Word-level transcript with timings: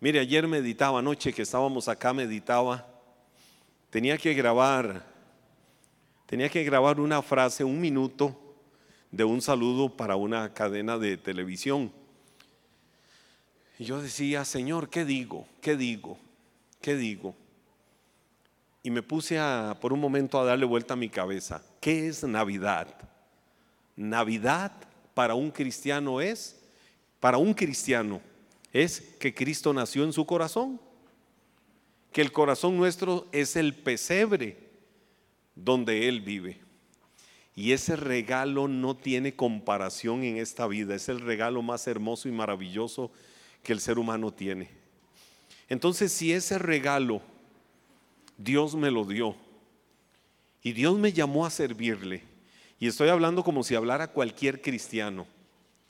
Mire, 0.00 0.20
ayer 0.20 0.46
meditaba, 0.46 1.00
anoche 1.00 1.32
que 1.32 1.42
estábamos 1.42 1.88
acá 1.88 2.12
meditaba, 2.12 2.86
tenía 3.90 4.16
que 4.16 4.32
grabar, 4.32 5.04
tenía 6.26 6.48
que 6.48 6.62
grabar 6.62 7.00
una 7.00 7.20
frase, 7.20 7.64
un 7.64 7.80
minuto 7.80 8.38
de 9.10 9.24
un 9.24 9.42
saludo 9.42 9.96
para 9.96 10.14
una 10.14 10.54
cadena 10.54 10.98
de 10.98 11.16
televisión. 11.16 11.90
Y 13.76 13.84
yo 13.84 14.00
decía, 14.00 14.44
Señor, 14.44 14.88
¿qué 14.88 15.04
digo? 15.04 15.46
¿Qué 15.60 15.76
digo? 15.76 16.16
¿Qué 16.80 16.94
digo? 16.94 17.34
Y 18.84 18.90
me 18.90 19.02
puse 19.02 19.38
a, 19.38 19.76
por 19.80 19.92
un 19.92 20.00
momento 20.00 20.38
a 20.38 20.44
darle 20.44 20.64
vuelta 20.64 20.94
a 20.94 20.96
mi 20.96 21.08
cabeza. 21.08 21.60
¿Qué 21.80 22.06
es 22.06 22.22
Navidad? 22.22 22.88
Navidad 23.96 24.70
para 25.12 25.34
un 25.34 25.50
cristiano 25.50 26.20
es, 26.20 26.60
para 27.18 27.38
un 27.38 27.52
cristiano, 27.52 28.20
es 28.72 29.00
que 29.18 29.34
Cristo 29.34 29.72
nació 29.72 30.04
en 30.04 30.12
su 30.12 30.26
corazón, 30.26 30.80
que 32.12 32.20
el 32.20 32.32
corazón 32.32 32.76
nuestro 32.76 33.26
es 33.32 33.56
el 33.56 33.74
pesebre 33.74 34.56
donde 35.54 36.08
Él 36.08 36.20
vive. 36.20 36.60
Y 37.54 37.72
ese 37.72 37.96
regalo 37.96 38.68
no 38.68 38.96
tiene 38.96 39.34
comparación 39.34 40.22
en 40.22 40.36
esta 40.36 40.66
vida, 40.66 40.94
es 40.94 41.08
el 41.08 41.20
regalo 41.20 41.60
más 41.60 41.86
hermoso 41.86 42.28
y 42.28 42.32
maravilloso 42.32 43.10
que 43.62 43.72
el 43.72 43.80
ser 43.80 43.98
humano 43.98 44.32
tiene. 44.32 44.70
Entonces, 45.68 46.12
si 46.12 46.32
ese 46.32 46.58
regalo 46.58 47.20
Dios 48.38 48.76
me 48.76 48.90
lo 48.90 49.04
dio 49.04 49.34
y 50.62 50.72
Dios 50.72 50.96
me 50.98 51.12
llamó 51.12 51.44
a 51.44 51.50
servirle, 51.50 52.22
y 52.78 52.86
estoy 52.86 53.08
hablando 53.08 53.42
como 53.42 53.64
si 53.64 53.74
hablara 53.74 54.12
cualquier 54.12 54.62
cristiano, 54.62 55.26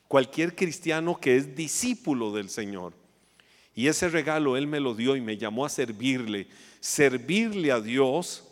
cualquier 0.09 0.57
cristiano 0.57 1.21
que 1.21 1.37
es 1.37 1.55
discípulo 1.55 2.33
del 2.33 2.49
Señor. 2.49 2.95
Y 3.75 3.87
ese 3.87 4.09
regalo 4.09 4.57
Él 4.57 4.67
me 4.67 4.81
lo 4.81 4.95
dio 4.95 5.15
y 5.15 5.21
me 5.21 5.37
llamó 5.37 5.65
a 5.65 5.69
servirle. 5.69 6.49
Servirle 6.81 7.71
a 7.71 7.81
Dios 7.81 8.45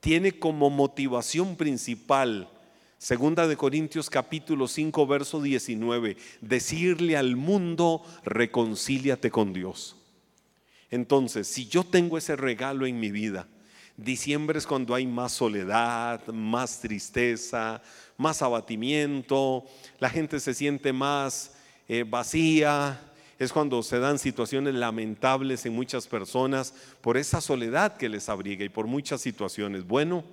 tiene 0.00 0.38
como 0.38 0.68
motivación 0.68 1.56
principal, 1.56 2.50
segunda 2.98 3.48
de 3.48 3.56
Corintios 3.56 4.10
capítulo 4.10 4.68
5, 4.68 5.06
verso 5.06 5.40
19, 5.40 6.16
decirle 6.40 7.16
al 7.16 7.36
mundo, 7.36 8.02
reconcíliate 8.24 9.30
con 9.30 9.52
Dios. 9.52 9.96
Entonces, 10.90 11.48
si 11.48 11.66
yo 11.66 11.84
tengo 11.84 12.18
ese 12.18 12.36
regalo 12.36 12.86
en 12.86 13.00
mi 13.00 13.10
vida, 13.10 13.48
diciembre 13.96 14.58
es 14.58 14.66
cuando 14.66 14.94
hay 14.94 15.06
más 15.06 15.32
soledad, 15.32 16.26
más 16.28 16.80
tristeza, 16.80 17.82
más 18.16 18.42
abatimiento, 18.42 19.64
la 19.98 20.10
gente 20.10 20.40
se 20.40 20.54
siente 20.54 20.92
más 20.92 21.54
eh, 21.88 22.04
vacía, 22.08 23.00
es 23.38 23.52
cuando 23.52 23.82
se 23.82 23.98
dan 23.98 24.18
situaciones 24.18 24.74
lamentables 24.74 25.66
en 25.66 25.74
muchas 25.74 26.06
personas 26.06 26.72
por 27.00 27.16
esa 27.16 27.40
soledad 27.40 27.96
que 27.96 28.08
les 28.08 28.28
abriga 28.28 28.64
y 28.64 28.70
por 28.70 28.86
muchas 28.86 29.20
situaciones. 29.20 29.86
Bueno, 29.86 30.24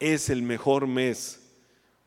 es 0.00 0.28
el 0.28 0.42
mejor 0.42 0.86
mes 0.86 1.40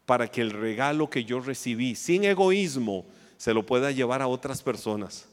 para 0.06 0.28
que 0.28 0.42
el 0.42 0.52
regalo 0.52 1.10
que 1.10 1.24
yo 1.24 1.40
recibí 1.40 1.96
sin 1.96 2.26
egoísmo 2.26 3.06
se 3.38 3.54
lo 3.54 3.66
pueda 3.66 3.92
llevar 3.92 4.22
a 4.22 4.28
otras 4.28 4.62
personas 4.62 5.28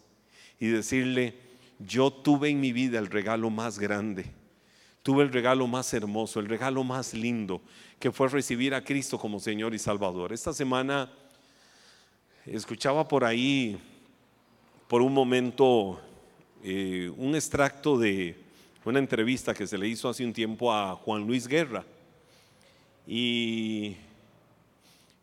y 0.60 0.68
decirle, 0.68 1.34
yo 1.80 2.12
tuve 2.12 2.50
en 2.50 2.60
mi 2.60 2.72
vida 2.72 2.98
el 2.98 3.08
regalo 3.08 3.50
más 3.50 3.78
grande 3.78 4.35
tuve 5.06 5.22
el 5.22 5.32
regalo 5.32 5.68
más 5.68 5.94
hermoso, 5.94 6.40
el 6.40 6.48
regalo 6.48 6.82
más 6.82 7.14
lindo, 7.14 7.62
que 8.00 8.10
fue 8.10 8.26
recibir 8.28 8.74
a 8.74 8.82
Cristo 8.82 9.20
como 9.20 9.38
Señor 9.38 9.72
y 9.72 9.78
Salvador. 9.78 10.32
Esta 10.32 10.52
semana 10.52 11.08
escuchaba 12.44 13.06
por 13.06 13.22
ahí, 13.22 13.78
por 14.88 15.02
un 15.02 15.14
momento, 15.14 16.00
eh, 16.64 17.08
un 17.16 17.36
extracto 17.36 17.96
de 17.96 18.34
una 18.84 18.98
entrevista 18.98 19.54
que 19.54 19.68
se 19.68 19.78
le 19.78 19.86
hizo 19.86 20.08
hace 20.08 20.24
un 20.24 20.32
tiempo 20.32 20.74
a 20.74 20.96
Juan 20.96 21.24
Luis 21.24 21.46
Guerra. 21.46 21.84
Y, 23.06 23.94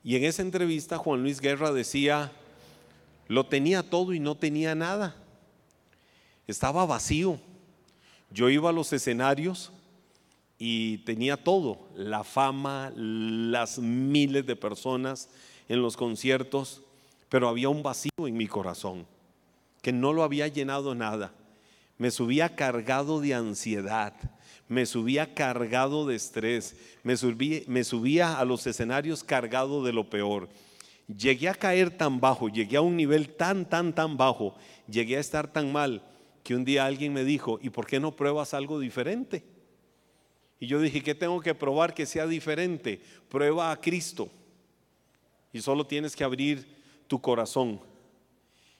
y 0.01 0.15
en 0.15 0.23
esa 0.23 0.43
entrevista 0.43 0.97
Juan 0.97 1.21
Luis 1.21 1.41
Guerra 1.41 1.73
decía, 1.73 2.31
lo 3.27 3.47
tenía 3.47 3.83
todo 3.83 4.13
y 4.13 4.21
no 4.21 4.35
tenía 4.35 4.75
nada. 4.75 5.13
Estaba 6.47 6.85
vacío 6.85 7.37
yo 8.33 8.49
iba 8.49 8.69
a 8.69 8.73
los 8.73 8.91
escenarios 8.91 9.71
y 10.57 10.99
tenía 10.99 11.37
todo, 11.37 11.87
la 11.95 12.23
fama, 12.23 12.91
las 12.95 13.77
miles 13.79 14.45
de 14.45 14.55
personas 14.55 15.29
en 15.69 15.81
los 15.81 15.95
conciertos, 15.95 16.81
pero 17.29 17.47
había 17.47 17.69
un 17.69 17.83
vacío 17.83 18.09
en 18.25 18.35
mi 18.35 18.47
corazón, 18.47 19.05
que 19.81 19.91
no 19.91 20.13
lo 20.13 20.23
había 20.23 20.47
llenado 20.47 20.95
nada. 20.95 21.31
Me 21.97 22.09
subía 22.09 22.55
cargado 22.55 23.21
de 23.21 23.35
ansiedad, 23.35 24.13
me 24.67 24.85
subía 24.87 25.35
cargado 25.35 26.07
de 26.07 26.15
estrés, 26.15 26.75
me 27.03 27.17
subía, 27.17 28.39
a 28.39 28.45
los 28.45 28.65
escenarios 28.65 29.23
cargado 29.23 29.83
de 29.83 29.93
lo 29.93 30.09
peor. 30.09 30.49
Llegué 31.07 31.49
a 31.49 31.53
caer 31.53 31.95
tan 31.95 32.19
bajo, 32.19 32.49
llegué 32.49 32.77
a 32.77 32.81
un 32.81 32.97
nivel 32.97 33.35
tan, 33.35 33.69
tan, 33.69 33.93
tan 33.93 34.17
bajo, 34.17 34.55
llegué 34.87 35.17
a 35.17 35.19
estar 35.19 35.51
tan 35.51 35.71
mal 35.71 36.01
que 36.43 36.55
un 36.55 36.65
día 36.65 36.85
alguien 36.85 37.13
me 37.13 37.23
dijo, 37.23 37.59
¿y 37.61 37.69
por 37.69 37.87
qué 37.87 37.99
no 37.99 38.15
pruebas 38.15 38.53
algo 38.53 38.79
diferente? 38.79 39.43
Y 40.59 40.67
yo 40.67 40.79
dije, 40.79 41.01
¿qué 41.01 41.15
tengo 41.15 41.41
que 41.41 41.55
probar 41.55 41.93
que 41.93 42.05
sea 42.05 42.27
diferente? 42.27 43.01
Prueba 43.29 43.71
a 43.71 43.79
Cristo. 43.79 44.29
Y 45.51 45.61
solo 45.61 45.85
tienes 45.85 46.15
que 46.15 46.23
abrir 46.23 46.67
tu 47.07 47.19
corazón. 47.21 47.79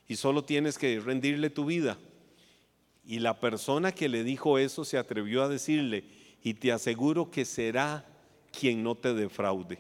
Y 0.08 0.16
solo 0.16 0.44
tienes 0.44 0.78
que 0.78 1.00
rendirle 1.00 1.50
tu 1.50 1.66
vida. 1.66 1.98
Y 3.06 3.20
la 3.20 3.40
persona 3.40 3.92
que 3.92 4.10
le 4.10 4.24
dijo 4.24 4.58
eso 4.58 4.86
se 4.86 4.98
atrevió 4.98 5.44
a 5.44 5.50
decirle, 5.50 6.06
y 6.42 6.54
te 6.54 6.72
aseguro 6.72 7.32
que 7.32 7.46
será 7.46 8.06
quien 8.58 8.84
no 8.84 8.96
te 8.96 9.14
defraude. 9.14 9.80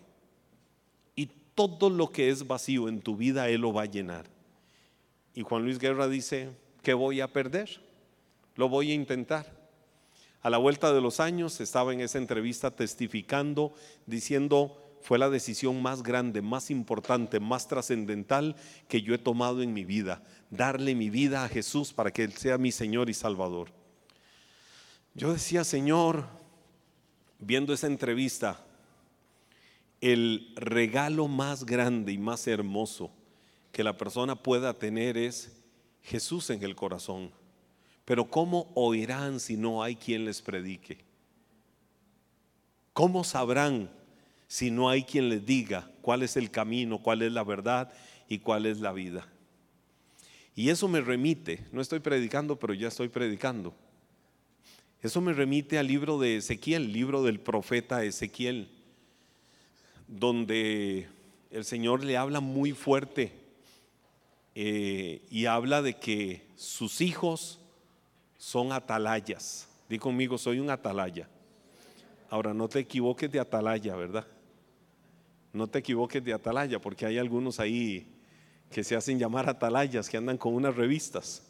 Y 1.16 1.28
todo 1.56 1.90
lo 1.90 2.10
que 2.10 2.30
es 2.30 2.48
vacío 2.48 2.88
en 2.88 3.02
tu 3.02 3.16
vida, 3.16 3.50
Él 3.50 3.62
lo 3.62 3.74
va 3.74 3.84
a 3.84 3.92
llenar. 3.92 4.26
Y 5.34 5.42
Juan 5.42 5.64
Luis 5.64 5.80
Guerra 5.80 6.08
dice, 6.08 6.50
¿qué 6.84 6.94
voy 6.94 7.22
a 7.22 7.34
perder? 7.34 7.82
Lo 8.56 8.70
voy 8.70 8.92
a 8.92 8.94
intentar. 8.94 9.64
A 10.42 10.50
la 10.50 10.58
vuelta 10.58 10.94
de 10.94 11.02
los 11.02 11.20
años 11.20 11.60
estaba 11.62 11.94
en 11.94 12.02
esa 12.02 12.18
entrevista 12.18 12.70
testificando, 12.70 13.74
diciendo, 14.06 14.78
fue 15.02 15.18
la 15.18 15.30
decisión 15.30 15.82
más 15.82 16.04
grande, 16.04 16.42
más 16.42 16.70
importante, 16.70 17.40
más 17.40 17.68
trascendental 17.68 18.56
que 18.88 19.02
yo 19.02 19.16
he 19.16 19.18
tomado 19.18 19.62
en 19.62 19.74
mi 19.74 19.86
vida, 19.86 20.22
darle 20.50 20.96
mi 20.96 21.10
vida 21.10 21.44
a 21.44 21.50
Jesús 21.50 21.94
para 21.94 22.12
que 22.12 22.24
Él 22.24 22.34
sea 22.34 22.58
mi 22.58 22.72
Señor 22.72 23.10
y 23.10 23.14
Salvador. 23.14 23.70
Yo 25.16 25.32
decía, 25.32 25.64
Señor, 25.64 26.26
viendo 27.40 27.74
esa 27.74 27.88
entrevista, 27.88 28.66
el 30.02 30.54
regalo 30.58 31.30
más 31.30 31.66
grande 31.66 32.12
y 32.12 32.18
más 32.18 32.48
hermoso 32.48 33.12
que 33.72 33.84
la 33.84 33.98
persona 33.98 34.36
pueda 34.36 34.74
tener 34.74 35.18
es 35.18 35.63
Jesús 36.04 36.50
en 36.50 36.64
el 36.64 36.76
corazón. 36.76 37.32
Pero 38.06 38.30
¿cómo 38.30 38.72
oirán 38.76 39.40
si 39.40 39.56
no 39.56 39.82
hay 39.82 39.96
quien 39.96 40.26
les 40.26 40.42
predique? 40.42 41.00
¿Cómo 42.92 43.24
sabrán 43.24 43.90
si 44.48 44.70
no 44.70 44.90
hay 44.90 45.04
quien 45.04 45.30
les 45.30 45.46
diga 45.46 45.90
cuál 46.02 46.22
es 46.22 46.38
el 46.38 46.52
camino, 46.52 47.00
cuál 47.00 47.22
es 47.22 47.32
la 47.32 47.44
verdad 47.44 47.92
y 48.28 48.40
cuál 48.40 48.66
es 48.66 48.80
la 48.82 48.92
vida? 48.92 49.28
Y 50.56 50.70
eso 50.70 50.88
me 50.88 51.02
remite, 51.02 51.66
no 51.72 51.82
estoy 51.82 52.00
predicando, 52.00 52.60
pero 52.60 52.74
ya 52.74 52.90
estoy 52.90 53.08
predicando. 53.08 53.74
Eso 55.02 55.20
me 55.22 55.34
remite 55.34 55.80
al 55.80 55.88
libro 55.88 56.20
de 56.20 56.38
Ezequiel, 56.38 56.94
libro 56.94 57.24
del 57.24 57.40
profeta 57.40 58.04
Ezequiel, 58.04 58.70
donde 60.08 61.08
el 61.50 61.66
Señor 61.66 62.04
le 62.04 62.18
habla 62.18 62.40
muy 62.40 62.74
fuerte 62.74 63.43
eh, 64.56 65.26
y 65.30 65.46
habla 65.46 65.82
de 65.82 65.96
que 65.96 66.46
sus 66.56 67.02
hijos 67.02 67.60
son 68.38 68.72
atalayas. 68.72 69.68
Di 69.90 69.98
conmigo, 69.98 70.38
soy 70.38 70.60
un 70.60 70.70
atalaya. 70.70 71.28
Ahora, 72.30 72.54
no 72.54 72.68
te 72.68 72.80
equivoques 72.80 73.32
de 73.32 73.40
atalaya, 73.40 73.96
¿verdad? 73.96 74.28
No 75.52 75.68
te 75.68 75.80
equivoques 75.80 76.24
de 76.24 76.34
atalaya, 76.34 76.80
porque 76.80 77.06
hay 77.06 77.18
algunos 77.18 77.60
ahí 77.60 78.08
que 78.72 78.84
se 78.84 78.96
hacen 78.96 79.20
llamar 79.20 79.48
atalayas, 79.48 80.10
que 80.10 80.18
andan 80.18 80.38
con 80.38 80.54
unas 80.54 80.76
revistas. 80.76 81.44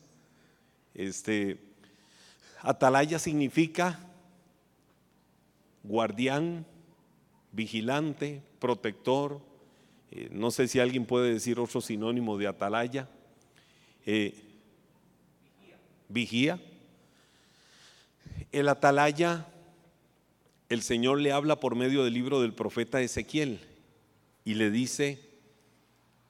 Este, 0.94 1.58
atalaya 2.62 3.18
significa 3.18 4.00
guardián, 5.84 6.66
vigilante, 7.52 8.42
protector, 8.60 9.42
eh, 10.16 10.30
no 10.32 10.52
sé 10.52 10.68
si 10.68 10.80
alguien 10.80 11.06
puede 11.06 11.34
decir 11.34 11.60
otro 11.60 11.82
sinónimo 11.82 12.38
de 12.38 12.46
atalaya. 12.46 13.10
Eh, 14.06 14.36
vigía. 16.08 16.62
El 18.52 18.70
atalaya, 18.70 19.48
el 20.70 20.84
Señor 20.84 21.20
le 21.20 21.32
habla 21.32 21.60
por 21.60 21.76
medio 21.76 22.04
del 22.04 22.14
libro 22.14 22.42
del 22.42 22.54
profeta 22.54 23.02
Ezequiel 23.02 23.60
y 24.46 24.54
le 24.54 24.70
dice, 24.70 25.20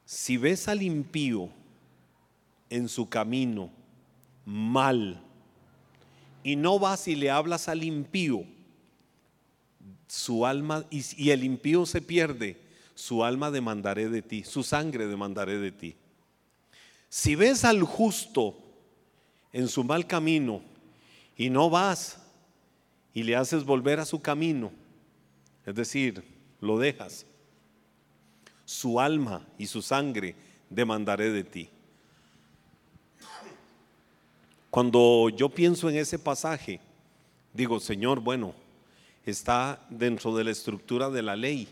si 0.05 0.37
ves 0.37 0.69
al 0.69 0.81
impío 0.81 1.49
en 2.69 2.87
su 2.87 3.09
camino 3.09 3.69
mal. 4.45 5.21
Y 6.41 6.55
no 6.55 6.79
vas 6.79 7.09
y 7.09 7.15
le 7.15 7.29
hablas 7.31 7.67
al 7.67 7.83
impío, 7.83 8.45
su 10.07 10.45
alma, 10.45 10.85
y, 10.89 11.03
y 11.17 11.31
el 11.31 11.43
impío 11.43 11.85
se 11.85 12.01
pierde, 12.01 12.62
su 12.95 13.23
alma 13.23 13.51
demandaré 13.51 14.09
de 14.09 14.21
ti, 14.21 14.43
su 14.43 14.63
sangre 14.63 15.07
demandaré 15.07 15.57
de 15.57 15.71
ti. 15.71 15.95
Si 17.09 17.35
ves 17.35 17.63
al 17.63 17.83
justo 17.83 18.57
en 19.51 19.67
su 19.67 19.83
mal 19.83 20.07
camino 20.07 20.61
y 21.37 21.49
no 21.49 21.69
vas 21.69 22.19
y 23.13 23.23
le 23.23 23.35
haces 23.35 23.63
volver 23.63 23.99
a 23.99 24.05
su 24.05 24.21
camino, 24.21 24.71
es 25.65 25.75
decir, 25.75 26.23
lo 26.59 26.77
dejas, 26.77 27.25
su 28.65 28.99
alma 28.99 29.45
y 29.57 29.67
su 29.67 29.81
sangre 29.81 30.35
demandaré 30.69 31.31
de 31.31 31.43
ti. 31.43 31.69
Cuando 34.69 35.29
yo 35.29 35.49
pienso 35.49 35.89
en 35.89 35.97
ese 35.97 36.17
pasaje, 36.17 36.79
digo, 37.53 37.79
Señor, 37.79 38.19
bueno, 38.19 38.55
está 39.23 39.85
dentro 39.89 40.35
de 40.35 40.45
la 40.45 40.51
estructura 40.51 41.11
de 41.11 41.21
la 41.21 41.35
ley, 41.35 41.67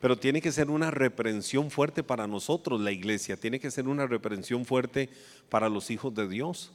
pero 0.00 0.18
tiene 0.18 0.40
que 0.40 0.50
ser 0.50 0.70
una 0.70 0.90
reprensión 0.90 1.70
fuerte 1.70 2.02
para 2.02 2.26
nosotros, 2.26 2.80
la 2.80 2.90
iglesia, 2.90 3.36
tiene 3.36 3.60
que 3.60 3.70
ser 3.70 3.86
una 3.86 4.06
reprensión 4.06 4.64
fuerte 4.64 5.10
para 5.50 5.68
los 5.68 5.90
hijos 5.90 6.14
de 6.14 6.26
Dios, 6.26 6.72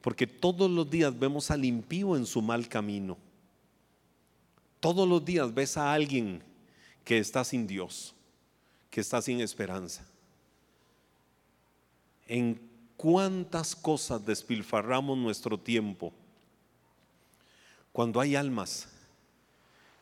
porque 0.00 0.26
todos 0.26 0.70
los 0.70 0.88
días 0.88 1.18
vemos 1.18 1.50
al 1.50 1.64
impío 1.64 2.16
en 2.16 2.26
su 2.26 2.42
mal 2.42 2.68
camino. 2.68 3.18
Todos 4.78 5.08
los 5.08 5.24
días 5.24 5.52
ves 5.52 5.76
a 5.76 5.92
alguien 5.92 6.42
que 7.04 7.18
está 7.18 7.42
sin 7.42 7.66
Dios, 7.66 8.14
que 8.90 9.00
está 9.00 9.20
sin 9.20 9.40
esperanza. 9.40 10.06
En 12.28 12.60
cuántas 12.96 13.74
cosas 13.74 14.24
despilfarramos 14.24 15.18
nuestro 15.18 15.58
tiempo 15.58 16.12
cuando 17.92 18.20
hay 18.20 18.36
almas 18.36 18.88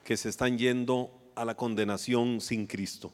que 0.05 0.17
se 0.17 0.29
están 0.29 0.59
yendo 0.59 1.22
a 1.34 1.44
la 1.44 1.55
condenación 1.55 2.40
sin 2.40 2.67
Cristo. 2.67 3.12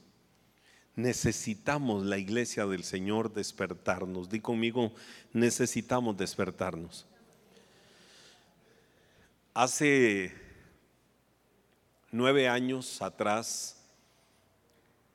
Necesitamos 0.97 2.05
la 2.05 2.19
iglesia 2.19 2.67
del 2.67 2.85
Señor 2.85 3.33
despertarnos. 3.33 4.29
Di 4.29 4.41
conmigo, 4.41 4.93
necesitamos 5.33 6.17
despertarnos. 6.17 7.07
Hace 9.55 10.33
nueve 12.11 12.49
años 12.49 13.01
atrás, 13.03 13.77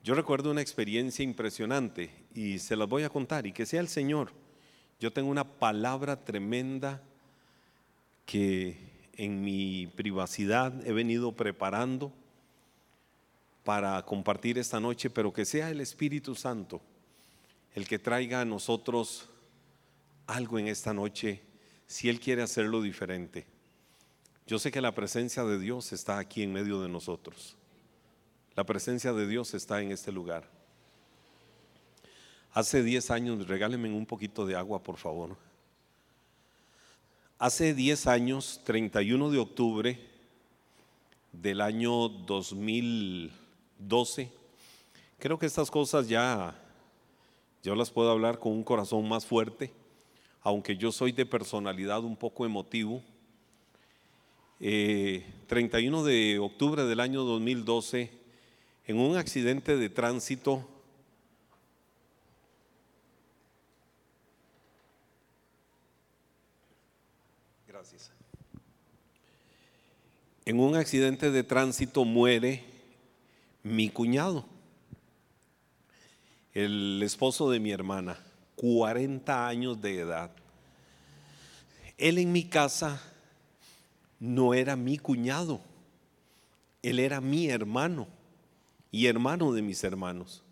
yo 0.03 0.15
recuerdo 0.15 0.51
una 0.51 0.61
experiencia 0.61 1.23
impresionante 1.23 2.11
y 2.33 2.59
se 2.59 2.75
las 2.75 2.87
voy 2.87 3.03
a 3.03 3.09
contar 3.09 3.45
y 3.47 3.51
que 3.51 3.65
sea 3.65 3.79
el 3.79 3.87
Señor 3.87 4.31
yo 5.03 5.11
tengo 5.11 5.29
una 5.29 5.43
palabra 5.43 6.23
tremenda 6.23 7.01
que 8.25 8.77
en 9.17 9.43
mi 9.43 9.85
privacidad 9.85 10.73
he 10.87 10.93
venido 10.93 11.33
preparando 11.33 12.13
para 13.63 14.01
compartir 14.03 14.57
esta 14.57 14.79
noche, 14.79 15.09
pero 15.09 15.31
que 15.31 15.45
sea 15.45 15.69
el 15.69 15.81
Espíritu 15.81 16.35
Santo 16.35 16.81
el 17.75 17.87
que 17.87 17.99
traiga 17.99 18.41
a 18.41 18.45
nosotros 18.45 19.29
algo 20.27 20.59
en 20.59 20.67
esta 20.67 20.93
noche, 20.93 21.41
si 21.87 22.07
Él 22.07 22.19
quiere 22.19 22.41
hacerlo 22.41 22.81
diferente. 22.81 23.45
Yo 24.45 24.59
sé 24.59 24.71
que 24.71 24.81
la 24.81 24.93
presencia 24.93 25.43
de 25.43 25.59
Dios 25.59 25.91
está 25.91 26.17
aquí 26.19 26.43
en 26.43 26.53
medio 26.53 26.81
de 26.81 26.89
nosotros. 26.89 27.55
La 28.55 28.63
presencia 28.63 29.13
de 29.13 29.27
Dios 29.27 29.53
está 29.53 29.81
en 29.81 29.91
este 29.91 30.11
lugar. 30.11 30.47
Hace 32.53 32.83
10 32.83 33.09
años, 33.09 33.47
regálenme 33.47 33.89
un 33.89 34.05
poquito 34.05 34.45
de 34.45 34.55
agua, 34.55 34.83
por 34.83 34.97
favor. 34.97 35.35
Hace 37.39 37.73
10 37.73 38.07
años, 38.07 38.61
31 38.63 39.31
de 39.31 39.39
octubre 39.39 39.99
del 41.31 41.61
año 41.61 42.07
2012, 43.79 44.31
creo 45.19 45.37
que 45.37 45.45
estas 45.45 45.69
cosas 45.69 46.07
ya, 46.07 46.55
yo 47.63 47.75
las 47.75 47.91
puedo 47.91 48.11
hablar 48.11 48.39
con 48.39 48.51
un 48.51 48.63
corazón 48.63 49.07
más 49.07 49.25
fuerte, 49.25 49.71
aunque 50.41 50.75
yo 50.77 50.91
soy 50.91 51.11
de 51.11 51.25
personalidad 51.25 52.03
un 52.03 52.15
poco 52.15 52.45
emotivo. 52.45 53.01
31 54.59 56.07
eh, 56.07 56.11
de 56.11 56.39
octubre 56.39 56.83
del 56.85 56.99
año 56.99 57.23
2012, 57.23 58.11
en 58.87 58.99
un 58.99 59.17
accidente 59.17 59.77
de 59.77 59.89
tránsito, 59.89 60.67
En 70.45 70.59
un 70.59 70.75
accidente 70.75 71.31
de 71.31 71.43
tránsito 71.43 72.03
muere 72.03 72.72
mi 73.63 73.89
cuñado, 73.89 74.45
el 76.53 77.01
esposo 77.01 77.49
de 77.49 77.61
mi 77.61 77.71
hermana, 77.71 78.19
40 78.55 79.47
años 79.47 79.81
de 79.81 79.99
edad. 79.99 80.31
Él 81.97 82.17
en 82.17 82.31
mi 82.33 82.43
casa 82.43 83.01
no 84.19 84.53
era 84.53 84.75
mi 84.75 84.97
cuñado, 84.97 85.61
él 86.81 86.99
era 86.99 87.21
mi 87.21 87.47
hermano 87.47 88.07
y 88.91 89.07
hermano 89.07 89.53
de 89.53 89.61
mis 89.61 89.83
hermanos. 89.83 90.43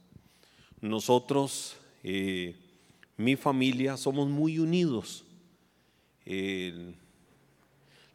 Nosotros, 0.79 1.75
eh, 2.03 2.55
mi 3.17 3.35
familia, 3.35 3.97
somos 3.97 4.29
muy 4.29 4.57
unidos. 4.57 5.25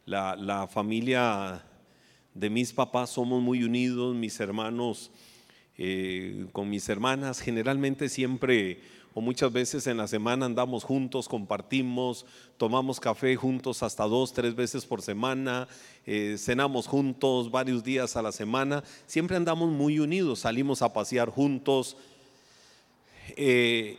la, 0.05 0.35
la, 0.35 0.67
familia 0.67 1.63
de 2.39 2.49
mis 2.49 2.71
papás 2.73 3.09
somos 3.09 3.41
muy 3.41 3.63
unidos, 3.63 4.15
mis 4.15 4.39
hermanos 4.39 5.11
eh, 5.77 6.45
con 6.53 6.69
mis 6.69 6.87
hermanas, 6.89 7.39
generalmente 7.39 8.09
siempre 8.09 8.79
o 9.13 9.21
muchas 9.21 9.51
veces 9.51 9.87
en 9.87 9.97
la 9.97 10.07
semana 10.07 10.45
andamos 10.45 10.83
juntos, 10.83 11.27
compartimos, 11.27 12.25
tomamos 12.57 12.99
café 12.99 13.35
juntos 13.35 13.81
hasta 13.81 14.03
dos, 14.03 14.33
tres 14.33 14.55
veces 14.55 14.85
por 14.85 15.01
semana, 15.01 15.67
eh, 16.05 16.35
cenamos 16.37 16.85
juntos 16.85 17.49
varios 17.49 17.83
días 17.83 18.15
a 18.15 18.21
la 18.21 18.31
semana, 18.31 18.83
siempre 19.07 19.35
andamos 19.35 19.71
muy 19.71 19.99
unidos, 19.99 20.39
salimos 20.39 20.83
a 20.83 20.93
pasear 20.93 21.29
juntos. 21.29 21.97
Eh, 23.35 23.97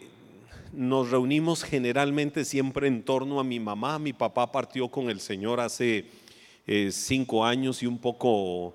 nos 0.73 1.11
reunimos 1.11 1.65
generalmente 1.65 2.45
siempre 2.45 2.87
en 2.87 3.03
torno 3.03 3.41
a 3.41 3.45
mi 3.45 3.59
mamá. 3.59 3.99
Mi 3.99 4.13
papá 4.13 4.53
partió 4.53 4.89
con 4.89 5.11
el 5.11 5.21
Señor 5.21 5.61
hace 5.61 6.07
eh, 6.71 6.93
cinco 6.93 7.47
años 7.47 7.83
y 7.83 7.87
un 7.87 7.97
poco 7.97 8.75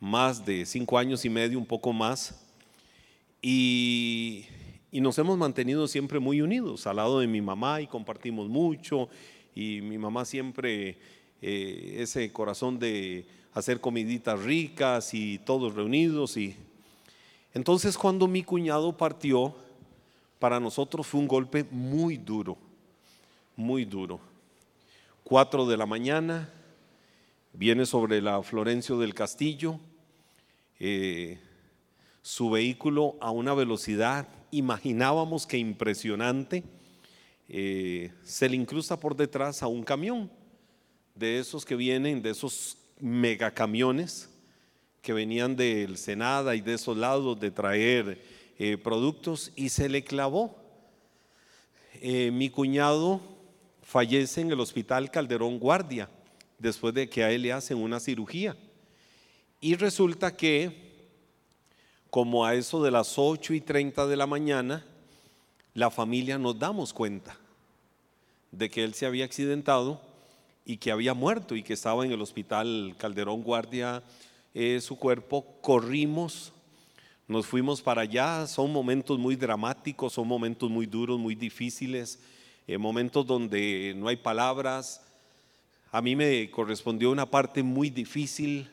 más 0.00 0.46
de 0.46 0.64
cinco 0.64 0.96
años 0.96 1.26
y 1.26 1.28
medio, 1.28 1.58
un 1.58 1.66
poco 1.66 1.92
más. 1.92 2.42
Y, 3.42 4.46
nos 4.90 5.18
hemos 5.18 5.36
mantenido 5.36 5.86
siempre 5.86 6.18
muy 6.18 6.40
unidos 6.40 6.86
al 6.86 6.96
lado 6.96 7.20
de 7.20 7.26
mi 7.26 7.42
mamá 7.42 7.82
y 7.82 7.86
compartimos 7.86 8.48
mucho. 8.48 9.10
Y 9.54 9.82
mi 9.82 9.98
mamá 9.98 10.24
siempre 10.24 10.96
eh, 11.42 11.96
ese 11.98 12.32
corazón 12.32 12.78
de 12.78 13.26
hacer 13.52 13.78
comiditas 13.78 14.40
ricas 14.40 15.12
y 15.12 15.38
todos 15.38 15.74
reunidos. 15.74 16.38
Y 16.38 16.56
entonces 17.52 17.98
cuando 17.98 18.26
mi 18.26 18.42
cuñado 18.42 18.96
partió, 18.96 19.54
para 20.38 20.58
nosotros 20.60 21.06
fue 21.06 21.20
un 21.20 21.28
golpe 21.28 21.66
muy 21.70 22.16
duro, 22.16 22.56
muy 23.54 23.84
duro. 23.84 24.18
Cuatro 25.24 25.66
de 25.66 25.76
la 25.76 25.84
mañana, 25.84 26.48
viene 27.54 27.86
sobre 27.86 28.20
la 28.20 28.42
Florencio 28.42 28.98
del 28.98 29.14
Castillo, 29.14 29.78
eh, 30.80 31.38
su 32.20 32.50
vehículo 32.50 33.16
a 33.20 33.30
una 33.30 33.54
velocidad, 33.54 34.28
imaginábamos 34.50 35.46
que 35.46 35.56
impresionante, 35.56 36.64
eh, 37.48 38.12
se 38.24 38.48
le 38.48 38.56
incrusta 38.56 38.98
por 38.98 39.14
detrás 39.14 39.62
a 39.62 39.68
un 39.68 39.84
camión, 39.84 40.30
de 41.14 41.38
esos 41.38 41.64
que 41.64 41.76
vienen, 41.76 42.22
de 42.22 42.30
esos 42.30 42.76
megacamiones 42.98 44.28
que 45.00 45.12
venían 45.12 45.54
del 45.54 45.96
Senada 45.96 46.56
y 46.56 46.60
de 46.60 46.74
esos 46.74 46.96
lados 46.96 47.38
de 47.38 47.52
traer 47.52 48.20
eh, 48.58 48.76
productos, 48.78 49.52
y 49.54 49.68
se 49.68 49.88
le 49.88 50.02
clavó. 50.02 50.56
mi 52.02 52.50
cuñado 52.50 53.20
fallece 53.82 54.40
en 54.40 54.50
el 54.50 54.58
hospital 54.58 55.10
Calderón 55.12 55.60
Guardia 55.60 56.08
después 56.64 56.94
de 56.94 57.10
que 57.10 57.22
a 57.22 57.30
él 57.30 57.42
le 57.42 57.52
hacen 57.52 57.76
una 57.76 58.00
cirugía. 58.00 58.56
Y 59.60 59.74
resulta 59.74 60.34
que, 60.34 60.94
como 62.08 62.46
a 62.46 62.54
eso 62.54 62.82
de 62.82 62.90
las 62.90 63.18
8 63.18 63.52
y 63.52 63.60
30 63.60 64.06
de 64.06 64.16
la 64.16 64.26
mañana, 64.26 64.82
la 65.74 65.90
familia 65.90 66.38
nos 66.38 66.58
damos 66.58 66.94
cuenta 66.94 67.36
de 68.50 68.70
que 68.70 68.82
él 68.82 68.94
se 68.94 69.04
había 69.04 69.26
accidentado 69.26 70.00
y 70.64 70.78
que 70.78 70.90
había 70.90 71.12
muerto 71.12 71.54
y 71.54 71.62
que 71.62 71.74
estaba 71.74 72.06
en 72.06 72.12
el 72.12 72.22
hospital 72.22 72.94
Calderón 72.96 73.42
Guardia 73.42 74.02
eh, 74.54 74.80
su 74.80 74.96
cuerpo. 74.96 75.44
Corrimos, 75.60 76.50
nos 77.28 77.44
fuimos 77.44 77.82
para 77.82 78.02
allá. 78.02 78.46
Son 78.46 78.72
momentos 78.72 79.18
muy 79.18 79.36
dramáticos, 79.36 80.14
son 80.14 80.26
momentos 80.26 80.70
muy 80.70 80.86
duros, 80.86 81.18
muy 81.18 81.34
difíciles. 81.34 82.20
eh, 82.66 82.78
momentos 82.78 83.26
donde 83.26 83.92
no 83.96 84.08
hay 84.08 84.16
palabras. 84.16 85.02
A 85.94 86.02
mí 86.02 86.16
me 86.16 86.50
correspondió 86.50 87.12
una 87.12 87.30
parte 87.30 87.62
muy 87.62 87.88
difícil, 87.88 88.68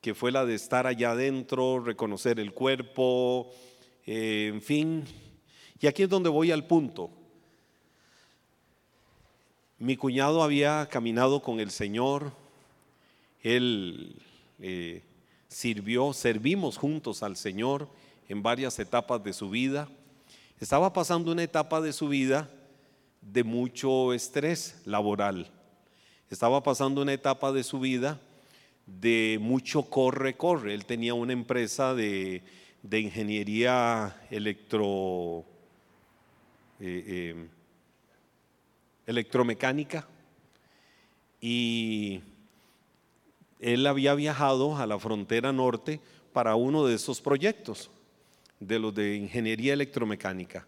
que 0.00 0.14
fue 0.14 0.30
la 0.30 0.46
de 0.46 0.54
estar 0.54 0.86
allá 0.86 1.10
adentro, 1.10 1.80
reconocer 1.80 2.38
el 2.38 2.52
cuerpo, 2.52 3.50
eh, 4.06 4.48
en 4.54 4.62
fin. 4.62 5.02
Y 5.80 5.88
aquí 5.88 6.04
es 6.04 6.08
donde 6.08 6.28
voy 6.28 6.52
al 6.52 6.64
punto. 6.68 7.10
Mi 9.80 9.96
cuñado 9.96 10.40
había 10.40 10.88
caminado 10.88 11.42
con 11.42 11.58
el 11.58 11.72
Señor, 11.72 12.30
él 13.42 14.14
eh, 14.60 15.02
sirvió, 15.48 16.12
servimos 16.12 16.76
juntos 16.76 17.24
al 17.24 17.36
Señor 17.36 17.88
en 18.28 18.40
varias 18.40 18.78
etapas 18.78 19.24
de 19.24 19.32
su 19.32 19.50
vida. 19.50 19.88
Estaba 20.60 20.92
pasando 20.92 21.32
una 21.32 21.42
etapa 21.42 21.80
de 21.80 21.92
su 21.92 22.06
vida 22.06 22.48
de 23.20 23.42
mucho 23.42 24.12
estrés 24.12 24.80
laboral. 24.84 25.50
Estaba 26.32 26.62
pasando 26.62 27.02
una 27.02 27.12
etapa 27.12 27.52
de 27.52 27.62
su 27.62 27.78
vida 27.78 28.18
de 28.86 29.36
mucho 29.38 29.82
corre, 29.82 30.34
corre. 30.34 30.72
Él 30.72 30.86
tenía 30.86 31.12
una 31.12 31.34
empresa 31.34 31.94
de, 31.94 32.42
ingeniería 32.90 34.16
electro, 34.30 35.44
eh, 36.80 37.04
eh, 37.06 37.48
electromecánica 39.06 40.08
y 41.38 42.22
él 43.60 43.86
había 43.86 44.14
viajado 44.14 44.78
a 44.78 44.86
la 44.86 44.98
frontera 44.98 45.52
norte 45.52 46.00
para 46.32 46.54
uno 46.54 46.86
de 46.86 46.94
esos 46.94 47.20
proyectos, 47.20 47.90
de 48.58 48.78
los 48.78 48.94
de 48.94 49.16
ingeniería 49.16 49.74
electromecánica. 49.74 50.66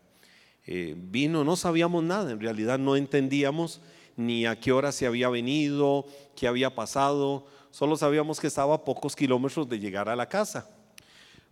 Eh, 0.66 0.94
vino, 0.94 1.42
no 1.42 1.56
sabíamos 1.56 2.04
nada, 2.04 2.32
en 2.32 2.40
realidad 2.40 2.78
no 2.78 2.96
entendíamos 2.96 3.80
ni 4.16 4.46
a 4.46 4.58
qué 4.58 4.72
hora 4.72 4.92
se 4.92 5.06
había 5.06 5.28
venido, 5.28 6.06
qué 6.36 6.46
había 6.46 6.74
pasado, 6.74 7.46
solo 7.70 7.96
sabíamos 7.96 8.40
que 8.40 8.46
estaba 8.46 8.74
a 8.74 8.84
pocos 8.84 9.16
kilómetros 9.16 9.68
de 9.68 9.78
llegar 9.78 10.08
a 10.08 10.16
la 10.16 10.28
casa. 10.28 10.68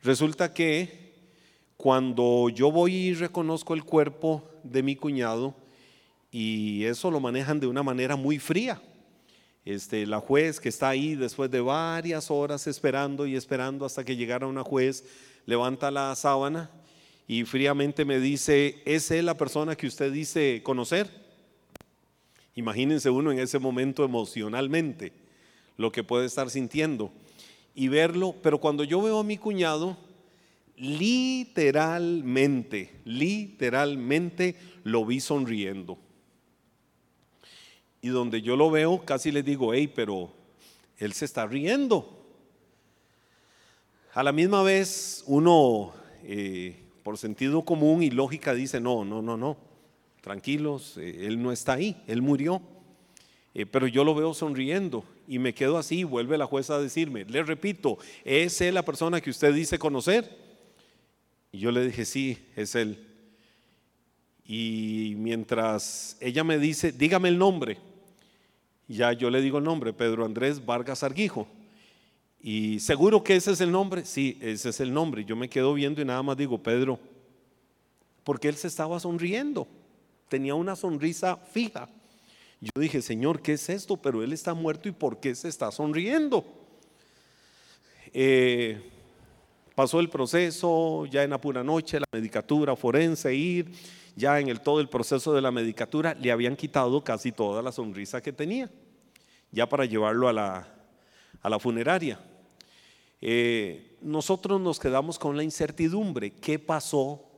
Resulta 0.03 0.53
que 0.53 1.13
cuando 1.77 2.49
yo 2.49 2.71
voy 2.71 2.95
y 2.95 3.15
reconozco 3.15 3.75
el 3.75 3.85
cuerpo 3.85 4.49
de 4.63 4.83
mi 4.83 4.97
cuñado, 4.97 5.55
y 6.31 6.85
eso 6.85 7.11
lo 7.11 7.21
manejan 7.21 7.61
de 7.61 7.67
una 7.67 7.83
manera 7.83 8.17
muy 8.17 8.39
fría. 8.39 8.81
Este, 9.65 10.07
la 10.07 10.19
juez 10.19 10.59
que 10.59 10.71
está 10.71 10.89
ahí 10.89 11.15
después 11.15 11.51
de 11.51 11.61
varias 11.61 12.31
horas 12.31 12.67
esperando 12.67 13.27
y 13.27 13.37
esperando 13.37 13.85
hasta 13.85 14.05
que 14.05 14.17
llegara 14.17 14.47
una 14.47 14.65
juez, 14.65 15.05
levanta 15.45 15.91
la 15.91 16.15
sábana 16.17 16.71
y 17.29 17.45
fríamente 17.45 18.05
me 18.05 18.19
dice, 18.19 18.83
¿es 18.85 19.11
él 19.11 19.27
la 19.27 19.37
persona 19.37 19.77
que 19.77 19.87
usted 19.87 20.11
dice 20.11 20.63
conocer? 20.65 21.22
Imagínense 22.55 23.11
uno 23.11 23.33
en 23.33 23.39
ese 23.39 23.59
momento 23.59 24.05
emocionalmente 24.05 25.13
lo 25.77 25.91
que 25.91 26.05
puede 26.05 26.27
estar 26.27 26.51
sintiendo 26.51 27.11
y 27.75 27.89
verlo, 27.89 28.35
pero 28.43 28.59
cuando 28.59 28.85
yo 28.85 29.01
veo 29.01 29.21
a 29.21 29.25
mi 29.25 29.39
cuñado, 29.39 29.97
literalmente, 30.77 32.91
literalmente 33.05 34.57
lo 34.85 35.07
vi 35.07 35.21
sonriendo 35.21 35.97
y 38.03 38.09
donde 38.09 38.43
yo 38.43 38.57
lo 38.57 38.71
veo 38.71 39.05
casi 39.05 39.31
les 39.31 39.45
digo, 39.45 39.73
hey, 39.73 39.87
pero 39.87 40.33
él 40.99 41.13
se 41.13 41.25
está 41.25 41.47
riendo. 41.47 42.19
A 44.13 44.25
la 44.25 44.33
misma 44.33 44.63
vez 44.63 45.23
uno, 45.27 45.93
eh, 46.25 46.83
por 47.05 47.17
sentido 47.17 47.65
común 47.65 48.03
y 48.03 48.11
lógica, 48.11 48.55
dice, 48.55 48.81
no, 48.81 49.05
no, 49.05 49.23
no, 49.23 49.37
no, 49.37 49.57
tranquilos, 50.23 50.97
eh, 50.97 51.27
él 51.27 51.43
no 51.43 51.53
está 51.53 51.75
ahí, 51.75 52.03
él 52.07 52.23
murió. 52.23 52.63
Eh, 53.55 53.67
pero 53.67 53.87
yo 53.87 54.03
lo 54.03 54.15
veo 54.15 54.33
sonriendo 54.33 55.05
y 55.29 55.39
me 55.39 55.53
quedo 55.53 55.77
así, 55.77 56.05
vuelve 56.05 56.39
la 56.39 56.47
jueza 56.47 56.77
a 56.77 56.81
decirme, 56.81 57.27
le 57.27 57.43
repito, 57.43 57.99
¿es 58.25 58.59
él 58.63 58.75
la 58.75 58.83
persona 58.83 59.21
que 59.21 59.29
usted 59.29 59.53
dice 59.53 59.79
conocer? 59.79 60.39
Y 61.53 61.59
yo 61.59 61.71
le 61.71 61.85
dije, 61.85 62.07
sí, 62.07 62.39
es 62.57 62.75
él. 62.75 63.07
Y 64.47 65.15
mientras 65.19 66.17
ella 66.19 66.45
me 66.45 66.59
dice, 66.59 66.93
dígame 66.93 67.29
el 67.29 67.37
nombre, 67.37 67.77
ya 68.89 69.13
yo 69.13 69.29
le 69.29 69.43
digo 69.43 69.59
el 69.59 69.65
nombre, 69.65 69.93
Pedro 69.93 70.25
Andrés 70.25 70.65
Vargas 70.65 71.03
Arguijo. 71.03 71.47
Y 72.41 72.81
seguro 72.81 73.23
que 73.23 73.37
ese 73.37 73.53
es 73.53 73.61
el 73.61 73.71
nombre. 73.71 74.05
Sí, 74.05 74.37
ese 74.41 74.71
es 74.71 74.81
el 74.81 74.93
nombre. 74.93 75.25
Yo 75.25 75.37
me 75.37 75.49
quedo 75.49 75.73
viendo 75.75 76.03
y 76.03 76.05
nada 76.05 76.23
más 76.25 76.37
digo, 76.37 76.61
Pedro, 76.61 76.99
porque 78.25 78.49
él 78.49 78.57
se 78.57 78.67
estaba 78.67 78.99
sonriendo. 78.99 79.69
Tenía 80.33 80.55
una 80.55 80.77
sonrisa 80.77 81.37
fija. 81.37 81.91
Yo 82.59 82.71
dije, 82.81 83.03
Señor, 83.03 83.43
¿qué 83.43 83.53
es 83.53 83.69
esto? 83.69 83.99
Pero 83.99 84.23
él 84.23 84.33
está 84.33 84.55
muerto 84.55 84.89
y 84.89 84.93
¿por 84.93 85.21
qué 85.21 85.35
se 85.35 85.47
está 85.47 85.71
sonriendo? 85.71 86.43
Eh, 88.15 88.81
pasó 89.75 90.01
el 90.01 90.09
proceso, 90.09 91.05
ya 91.05 91.23
en 91.23 91.29
la 91.29 91.39
pura 91.39 91.63
noche, 91.63 92.01
la 92.01 92.07
medicatura 92.11 92.75
forense, 92.77 93.35
ir 93.35 93.73
ya 94.17 94.41
en 94.41 94.49
el, 94.49 94.63
todo 94.63 94.81
el 94.81 94.89
proceso 94.89 95.35
de 95.35 95.43
la 95.43 95.51
medicatura, 95.51 96.15
le 96.15 96.33
habían 96.33 96.57
quitado 96.57 97.05
casi 97.05 97.31
toda 97.31 97.61
la 97.61 97.71
sonrisa 97.71 98.23
que 98.23 98.33
tenía, 98.33 98.71
ya 99.51 99.69
para 99.69 99.85
llevarlo 99.85 100.29
a 100.29 100.33
la, 100.33 100.67
a 101.43 101.51
la 101.51 101.59
funeraria. 101.59 102.19
Eh, 103.21 103.99
nosotros 104.01 104.59
nos 104.63 104.81
quedamos 104.81 105.19
con 105.19 105.37
la 105.37 105.43
incertidumbre, 105.43 106.31
¿qué 106.31 106.59
pasó? 106.59 107.32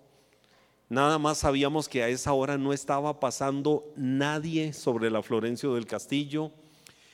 Nada 0.95 1.19
más 1.19 1.39
sabíamos 1.39 1.89
que 1.89 2.05
a 2.05 2.09
esa 2.09 2.33
hora 2.35 2.57
no 2.57 2.73
estaba 2.73 3.19
pasando 3.19 3.93
nadie 3.97 4.73
sobre 4.73 5.11
la 5.11 5.25
Florencio 5.25 5.75
del 5.75 5.87
Castillo, 5.87 6.53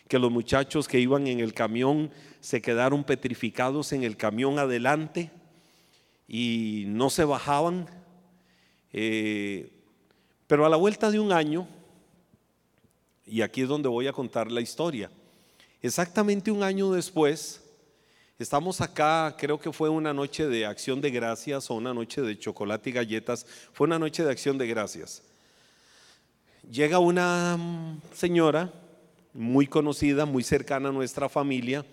que 0.06 0.18
los 0.18 0.30
muchachos 0.30 0.86
que 0.86 1.00
iban 1.00 1.26
en 1.26 1.40
el 1.40 1.54
camión 1.54 2.10
se 2.40 2.60
quedaron 2.60 3.04
petrificados 3.04 3.94
en 3.94 4.04
el 4.04 4.18
camión 4.18 4.58
adelante 4.58 5.30
y 6.28 6.84
no 6.88 7.08
se 7.08 7.24
bajaban. 7.24 7.88
Eh, 8.92 9.72
pero 10.46 10.66
a 10.66 10.68
la 10.68 10.76
vuelta 10.76 11.10
de 11.10 11.18
un 11.18 11.32
año, 11.32 11.66
y 13.24 13.40
aquí 13.40 13.62
es 13.62 13.68
donde 13.68 13.88
voy 13.88 14.08
a 14.08 14.12
contar 14.12 14.52
la 14.52 14.60
historia, 14.60 15.10
exactamente 15.80 16.50
un 16.50 16.62
año 16.62 16.92
después, 16.92 17.64
estamos 18.42 18.80
acá, 18.80 19.36
creo 19.38 19.60
que 19.60 19.70
fue 19.70 19.90
una 19.90 20.14
noche 20.14 20.48
de 20.48 20.64
acción 20.64 21.02
de 21.02 21.10
gracias 21.10 21.70
o 21.70 21.74
una 21.74 21.92
noche 21.92 22.22
de 22.22 22.38
chocolate 22.38 22.88
y 22.88 22.92
galletas, 22.94 23.44
fue 23.74 23.86
una 23.86 23.98
noche 23.98 24.24
de 24.24 24.30
acción 24.30 24.56
de 24.56 24.66
gracias. 24.66 25.22
Llega 26.70 26.98
una 26.98 27.58
señora 28.14 28.72
muy 29.34 29.66
conocida, 29.66 30.24
muy 30.24 30.42
cercana 30.42 30.88
a 30.88 30.92
nuestra 30.92 31.28
familia, 31.28 31.84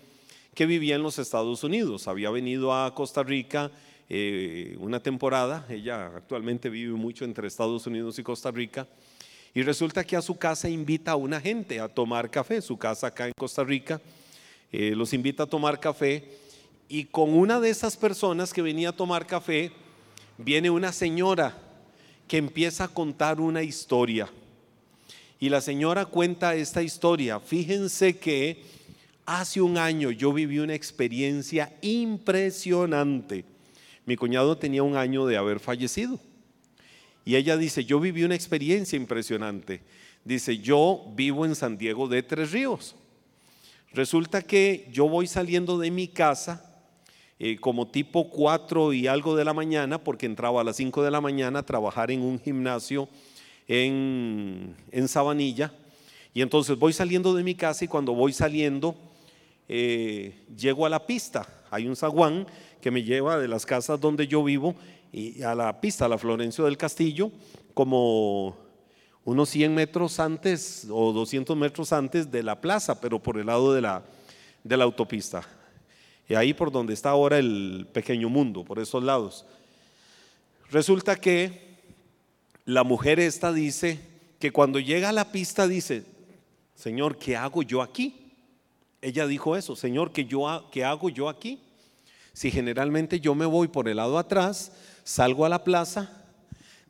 que 0.54 0.64
vivía 0.64 0.96
en 0.96 1.02
los 1.02 1.18
Estados 1.18 1.62
Unidos, 1.64 2.08
había 2.08 2.30
venido 2.30 2.74
a 2.74 2.94
Costa 2.94 3.22
Rica 3.22 3.70
eh, 4.08 4.74
una 4.80 5.02
temporada, 5.02 5.66
ella 5.68 6.06
actualmente 6.06 6.70
vive 6.70 6.94
mucho 6.94 7.26
entre 7.26 7.46
Estados 7.46 7.86
Unidos 7.86 8.18
y 8.18 8.22
Costa 8.22 8.50
Rica, 8.50 8.86
y 9.52 9.62
resulta 9.62 10.02
que 10.02 10.16
a 10.16 10.22
su 10.22 10.38
casa 10.38 10.68
invita 10.68 11.12
a 11.12 11.16
una 11.16 11.42
gente 11.42 11.78
a 11.78 11.88
tomar 11.88 12.30
café, 12.30 12.62
su 12.62 12.78
casa 12.78 13.08
acá 13.08 13.26
en 13.26 13.32
Costa 13.36 13.62
Rica, 13.64 14.00
eh, 14.72 14.94
los 14.94 15.12
invita 15.12 15.44
a 15.44 15.46
tomar 15.46 15.80
café, 15.80 16.24
y 16.88 17.04
con 17.04 17.34
una 17.34 17.60
de 17.60 17.70
esas 17.70 17.96
personas 17.96 18.52
que 18.52 18.62
venía 18.62 18.90
a 18.90 18.96
tomar 18.96 19.26
café, 19.26 19.72
viene 20.38 20.70
una 20.70 20.92
señora 20.92 21.56
que 22.26 22.38
empieza 22.38 22.84
a 22.84 22.88
contar 22.88 23.40
una 23.40 23.62
historia. 23.62 24.28
Y 25.40 25.48
la 25.50 25.60
señora 25.60 26.06
cuenta 26.06 26.54
esta 26.54 26.82
historia. 26.82 27.40
Fíjense 27.40 28.18
que 28.18 28.62
hace 29.24 29.60
un 29.60 29.78
año 29.78 30.10
yo 30.10 30.32
viví 30.32 30.58
una 30.58 30.74
experiencia 30.74 31.76
impresionante. 31.82 33.44
Mi 34.04 34.16
cuñado 34.16 34.56
tenía 34.56 34.82
un 34.82 34.96
año 34.96 35.26
de 35.26 35.36
haber 35.36 35.60
fallecido. 35.60 36.18
Y 37.24 37.36
ella 37.36 37.56
dice, 37.58 37.84
yo 37.84 38.00
viví 38.00 38.24
una 38.24 38.34
experiencia 38.34 38.96
impresionante. 38.96 39.82
Dice, 40.24 40.58
yo 40.58 41.12
vivo 41.14 41.44
en 41.44 41.54
San 41.54 41.76
Diego 41.76 42.08
de 42.08 42.22
Tres 42.22 42.52
Ríos. 42.52 42.96
Resulta 43.92 44.42
que 44.42 44.88
yo 44.92 45.08
voy 45.08 45.26
saliendo 45.26 45.78
de 45.78 45.90
mi 45.90 46.08
casa 46.08 46.64
eh, 47.38 47.56
como 47.58 47.88
tipo 47.88 48.30
4 48.30 48.92
y 48.92 49.06
algo 49.06 49.36
de 49.36 49.44
la 49.44 49.54
mañana, 49.54 50.02
porque 50.02 50.26
entraba 50.26 50.60
a 50.60 50.64
las 50.64 50.76
5 50.76 51.02
de 51.02 51.10
la 51.10 51.20
mañana 51.20 51.60
a 51.60 51.66
trabajar 51.66 52.10
en 52.10 52.22
un 52.22 52.40
gimnasio 52.40 53.08
en, 53.66 54.74
en 54.90 55.08
Sabanilla. 55.08 55.72
Y 56.34 56.42
entonces 56.42 56.78
voy 56.78 56.92
saliendo 56.92 57.34
de 57.34 57.44
mi 57.44 57.54
casa 57.54 57.84
y 57.84 57.88
cuando 57.88 58.12
voy 58.14 58.32
saliendo, 58.32 58.94
eh, 59.68 60.34
llego 60.56 60.84
a 60.84 60.88
la 60.88 61.06
pista. 61.06 61.46
Hay 61.70 61.86
un 61.86 61.96
zaguán 61.96 62.46
que 62.80 62.90
me 62.90 63.02
lleva 63.02 63.38
de 63.38 63.48
las 63.48 63.64
casas 63.66 64.00
donde 64.00 64.26
yo 64.26 64.42
vivo 64.42 64.74
y 65.12 65.42
a 65.42 65.54
la 65.54 65.80
pista, 65.80 66.04
a 66.04 66.08
la 66.08 66.18
Florencio 66.18 66.64
del 66.64 66.76
Castillo, 66.76 67.30
como 67.72 68.56
unos 69.28 69.50
100 69.50 69.74
metros 69.74 70.20
antes 70.20 70.86
o 70.90 71.12
200 71.12 71.54
metros 71.54 71.92
antes 71.92 72.30
de 72.30 72.42
la 72.42 72.58
plaza, 72.62 72.98
pero 72.98 73.22
por 73.22 73.36
el 73.36 73.44
lado 73.44 73.74
de 73.74 73.82
la, 73.82 74.02
de 74.64 74.74
la 74.74 74.84
autopista. 74.84 75.46
Y 76.26 76.34
ahí 76.34 76.54
por 76.54 76.72
donde 76.72 76.94
está 76.94 77.10
ahora 77.10 77.36
el 77.36 77.86
pequeño 77.92 78.30
mundo, 78.30 78.64
por 78.64 78.78
esos 78.78 79.04
lados. 79.04 79.44
Resulta 80.70 81.16
que 81.16 81.76
la 82.64 82.84
mujer 82.84 83.20
esta 83.20 83.52
dice 83.52 84.00
que 84.38 84.50
cuando 84.50 84.78
llega 84.78 85.10
a 85.10 85.12
la 85.12 85.30
pista 85.30 85.68
dice, 85.68 86.06
Señor, 86.74 87.18
¿qué 87.18 87.36
hago 87.36 87.62
yo 87.62 87.82
aquí? 87.82 88.32
Ella 89.02 89.26
dijo 89.26 89.56
eso, 89.56 89.76
Señor, 89.76 90.10
¿qué, 90.10 90.24
yo, 90.24 90.70
¿qué 90.72 90.86
hago 90.86 91.10
yo 91.10 91.28
aquí? 91.28 91.60
Si 92.32 92.50
generalmente 92.50 93.20
yo 93.20 93.34
me 93.34 93.44
voy 93.44 93.68
por 93.68 93.90
el 93.90 93.98
lado 93.98 94.16
atrás, 94.16 94.72
salgo 95.04 95.44
a 95.44 95.50
la 95.50 95.64
plaza 95.64 96.18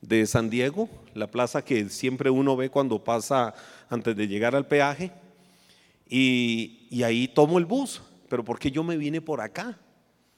de 0.01 0.25
San 0.25 0.49
Diego, 0.49 0.89
la 1.13 1.27
plaza 1.27 1.63
que 1.63 1.89
siempre 1.89 2.29
uno 2.29 2.55
ve 2.55 2.69
cuando 2.69 3.03
pasa 3.03 3.53
antes 3.89 4.15
de 4.15 4.27
llegar 4.27 4.55
al 4.55 4.67
peaje, 4.67 5.11
y, 6.07 6.87
y 6.89 7.03
ahí 7.03 7.27
tomo 7.27 7.59
el 7.59 7.65
bus. 7.65 8.01
Pero 8.29 8.43
¿por 8.43 8.59
qué 8.59 8.71
yo 8.71 8.83
me 8.83 8.97
vine 8.97 9.21
por 9.21 9.41
acá? 9.41 9.77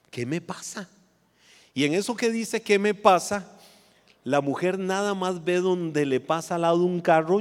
¿Qué 0.10 0.26
me 0.26 0.42
pasa? 0.42 0.90
Y 1.74 1.86
en 1.86 1.94
eso 1.94 2.16
que 2.16 2.32
dice, 2.32 2.62
¿qué 2.62 2.80
me 2.80 2.94
pasa? 2.94 3.58
La 4.24 4.42
mujer 4.42 4.78
nada 4.78 5.14
más 5.14 5.44
ve 5.44 5.58
donde 5.58 6.06
le 6.06 6.20
pasa 6.20 6.56
al 6.56 6.62
lado 6.62 6.84
un 6.84 7.02
carro 7.02 7.40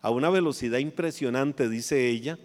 a 0.00 0.10
una 0.10 0.30
velocidad 0.30 0.78
impresionante, 0.78 1.68
dice 1.68 2.08
ella, 2.08 2.38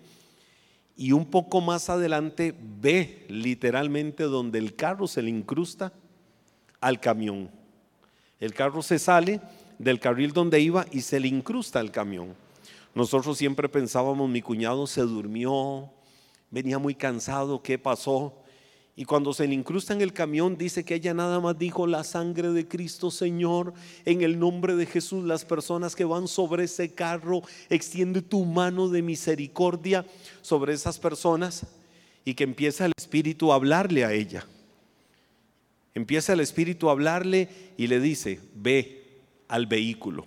y 0.98 1.12
un 1.12 1.26
poco 1.26 1.62
más 1.62 1.90
adelante 1.90 2.56
ve 2.80 3.26
literalmente 3.30 4.24
donde 4.24 4.60
el 4.60 4.76
carro 4.76 5.08
se 5.08 5.22
le 5.22 5.30
incrusta 5.30 5.94
al 6.80 7.00
camión. 7.00 7.50
El 8.42 8.56
carro 8.56 8.82
se 8.82 9.00
sale 9.00 9.40
del 9.78 10.00
carril 10.00 10.34
donde 10.34 10.60
iba 10.60 10.86
y 10.92 11.02
se 11.02 11.20
le 11.20 11.28
incrusta 11.28 11.80
al 11.80 11.92
camión. 11.92 12.36
Nosotros 12.94 13.38
siempre 13.38 13.70
pensábamos, 13.70 14.30
mi 14.30 14.42
cuñado 14.42 14.88
se 14.88 15.02
durmió, 15.02 15.90
venía 16.50 16.80
muy 16.80 16.96
cansado, 16.96 17.62
¿qué 17.62 17.78
pasó? 17.78 18.34
Y 18.96 19.06
cuando 19.06 19.32
se 19.34 19.48
le 19.48 19.54
incrusta 19.54 19.94
en 19.94 20.02
el 20.02 20.12
camión, 20.12 20.58
dice 20.58 20.84
que 20.84 20.96
ella 20.96 21.14
nada 21.14 21.40
más 21.40 21.58
dijo 21.58 21.86
la 21.88 22.04
sangre 22.04 22.50
de 22.50 22.68
Cristo, 22.68 23.12
Señor, 23.12 23.74
en 24.06 24.22
el 24.22 24.38
nombre 24.38 24.76
de 24.76 24.88
Jesús, 24.88 25.24
las 25.24 25.46
personas 25.46 25.96
que 25.96 26.04
van 26.04 26.28
sobre 26.28 26.66
ese 26.66 26.94
carro, 26.94 27.44
extiende 27.70 28.22
tu 28.22 28.44
mano 28.44 28.90
de 28.90 29.04
misericordia 29.04 30.06
sobre 30.42 30.74
esas 30.74 31.00
personas 31.00 31.66
y 32.26 32.34
que 32.34 32.44
empieza 32.44 32.86
el 32.86 32.94
Espíritu 32.98 33.52
a 33.52 33.56
hablarle 33.56 34.04
a 34.04 34.12
ella. 34.12 34.46
Empieza 35.94 36.34
el 36.34 36.40
Espíritu 36.40 36.90
a 36.90 36.94
hablarle 36.94 37.50
y 37.78 37.88
le 37.88 38.00
dice, 38.00 38.40
ve 38.56 39.22
al 39.48 39.66
vehículo. 39.66 40.26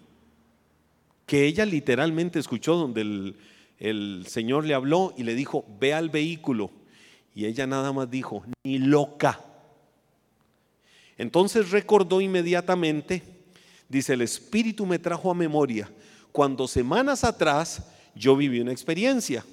Que 1.27 1.47
ella 1.47 1.65
literalmente 1.65 2.39
escuchó 2.39 2.77
donde 2.77 3.01
el, 3.01 3.37
el 3.79 4.27
Señor 4.29 4.65
le 4.65 4.75
habló 4.75 5.15
y 5.17 5.23
le 5.23 5.35
dijo, 5.35 5.65
ve 5.81 5.95
al 5.95 6.11
vehículo 6.11 6.71
y 7.35 7.47
ella 7.47 7.67
nada 7.67 7.93
más 7.93 8.11
dijo, 8.11 8.45
ni 8.63 8.79
loca. 8.79 9.41
Entonces 11.19 11.71
recordó 11.71 12.21
inmediatamente, 12.21 13.23
dice, 13.89 14.15
el 14.15 14.23
Espíritu 14.23 14.87
me 14.87 14.99
trajo 14.99 15.31
a 15.31 15.35
memoria, 15.35 15.91
cuando 16.31 16.69
semanas 16.69 17.25
atrás 17.25 17.83
yo 18.15 18.37
viví 18.37 18.61
una 18.61 18.73
experiencia. 18.73 19.45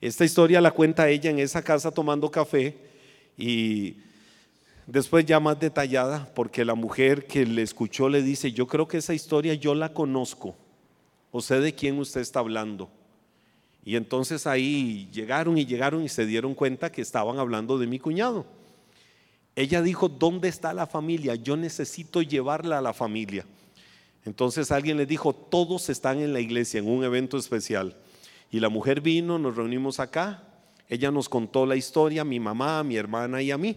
Esta 0.00 0.24
historia 0.24 0.60
la 0.60 0.70
cuenta 0.70 1.08
ella 1.08 1.30
en 1.30 1.38
esa 1.38 1.62
casa 1.62 1.90
tomando 1.90 2.30
café 2.30 2.76
y 3.36 3.96
después 4.86 5.24
ya 5.24 5.40
más 5.40 5.58
detallada, 5.58 6.28
porque 6.34 6.64
la 6.64 6.74
mujer 6.74 7.26
que 7.26 7.46
le 7.46 7.62
escuchó 7.62 8.08
le 8.08 8.22
dice, 8.22 8.52
yo 8.52 8.66
creo 8.66 8.88
que 8.88 8.98
esa 8.98 9.14
historia 9.14 9.54
yo 9.54 9.74
la 9.74 9.92
conozco, 9.92 10.54
o 11.30 11.40
sé 11.40 11.60
de 11.60 11.74
quién 11.74 11.98
usted 11.98 12.20
está 12.20 12.40
hablando. 12.40 12.90
Y 13.84 13.96
entonces 13.96 14.46
ahí 14.46 15.08
llegaron 15.12 15.58
y 15.58 15.66
llegaron 15.66 16.02
y 16.02 16.08
se 16.08 16.24
dieron 16.24 16.54
cuenta 16.54 16.90
que 16.90 17.02
estaban 17.02 17.38
hablando 17.38 17.78
de 17.78 17.86
mi 17.86 17.98
cuñado. 17.98 18.46
Ella 19.56 19.82
dijo, 19.82 20.08
¿dónde 20.08 20.48
está 20.48 20.72
la 20.72 20.86
familia? 20.86 21.34
Yo 21.34 21.56
necesito 21.56 22.22
llevarla 22.22 22.78
a 22.78 22.82
la 22.82 22.92
familia. 22.94 23.44
Entonces 24.24 24.72
alguien 24.72 24.96
le 24.96 25.06
dijo, 25.06 25.34
todos 25.34 25.90
están 25.90 26.20
en 26.20 26.32
la 26.32 26.40
iglesia 26.40 26.80
en 26.80 26.88
un 26.88 27.04
evento 27.04 27.36
especial. 27.36 27.94
Y 28.50 28.60
la 28.60 28.68
mujer 28.68 29.00
vino, 29.00 29.38
nos 29.38 29.54
reunimos 29.54 30.00
acá, 30.00 30.42
ella 30.88 31.10
nos 31.10 31.28
contó 31.28 31.66
la 31.66 31.76
historia, 31.76 32.24
mi 32.24 32.40
mamá, 32.40 32.82
mi 32.82 32.96
hermana 32.96 33.42
y 33.42 33.50
a 33.50 33.58
mí. 33.58 33.76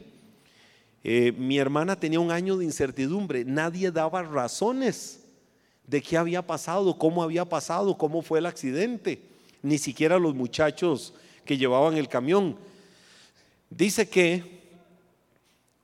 Eh, 1.09 1.31
mi 1.31 1.57
hermana 1.57 1.97
tenía 1.97 2.19
un 2.19 2.31
año 2.31 2.57
de 2.57 2.65
incertidumbre, 2.65 3.45
nadie 3.45 3.91
daba 3.91 4.23
razones 4.23 5.23
de 5.85 6.01
qué 6.01 6.17
había 6.17 6.45
pasado, 6.45 6.97
cómo 6.97 7.23
había 7.23 7.45
pasado, 7.45 7.97
cómo 7.97 8.21
fue 8.21 8.39
el 8.39 8.45
accidente. 8.45 9.21
Ni 9.61 9.77
siquiera 9.77 10.19
los 10.19 10.35
muchachos 10.35 11.13
que 11.45 11.57
llevaban 11.57 11.95
el 11.95 12.09
camión. 12.09 12.57
Dice 13.69 14.09
que 14.09 14.67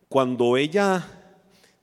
cuando 0.09 0.57
ella 0.57 1.07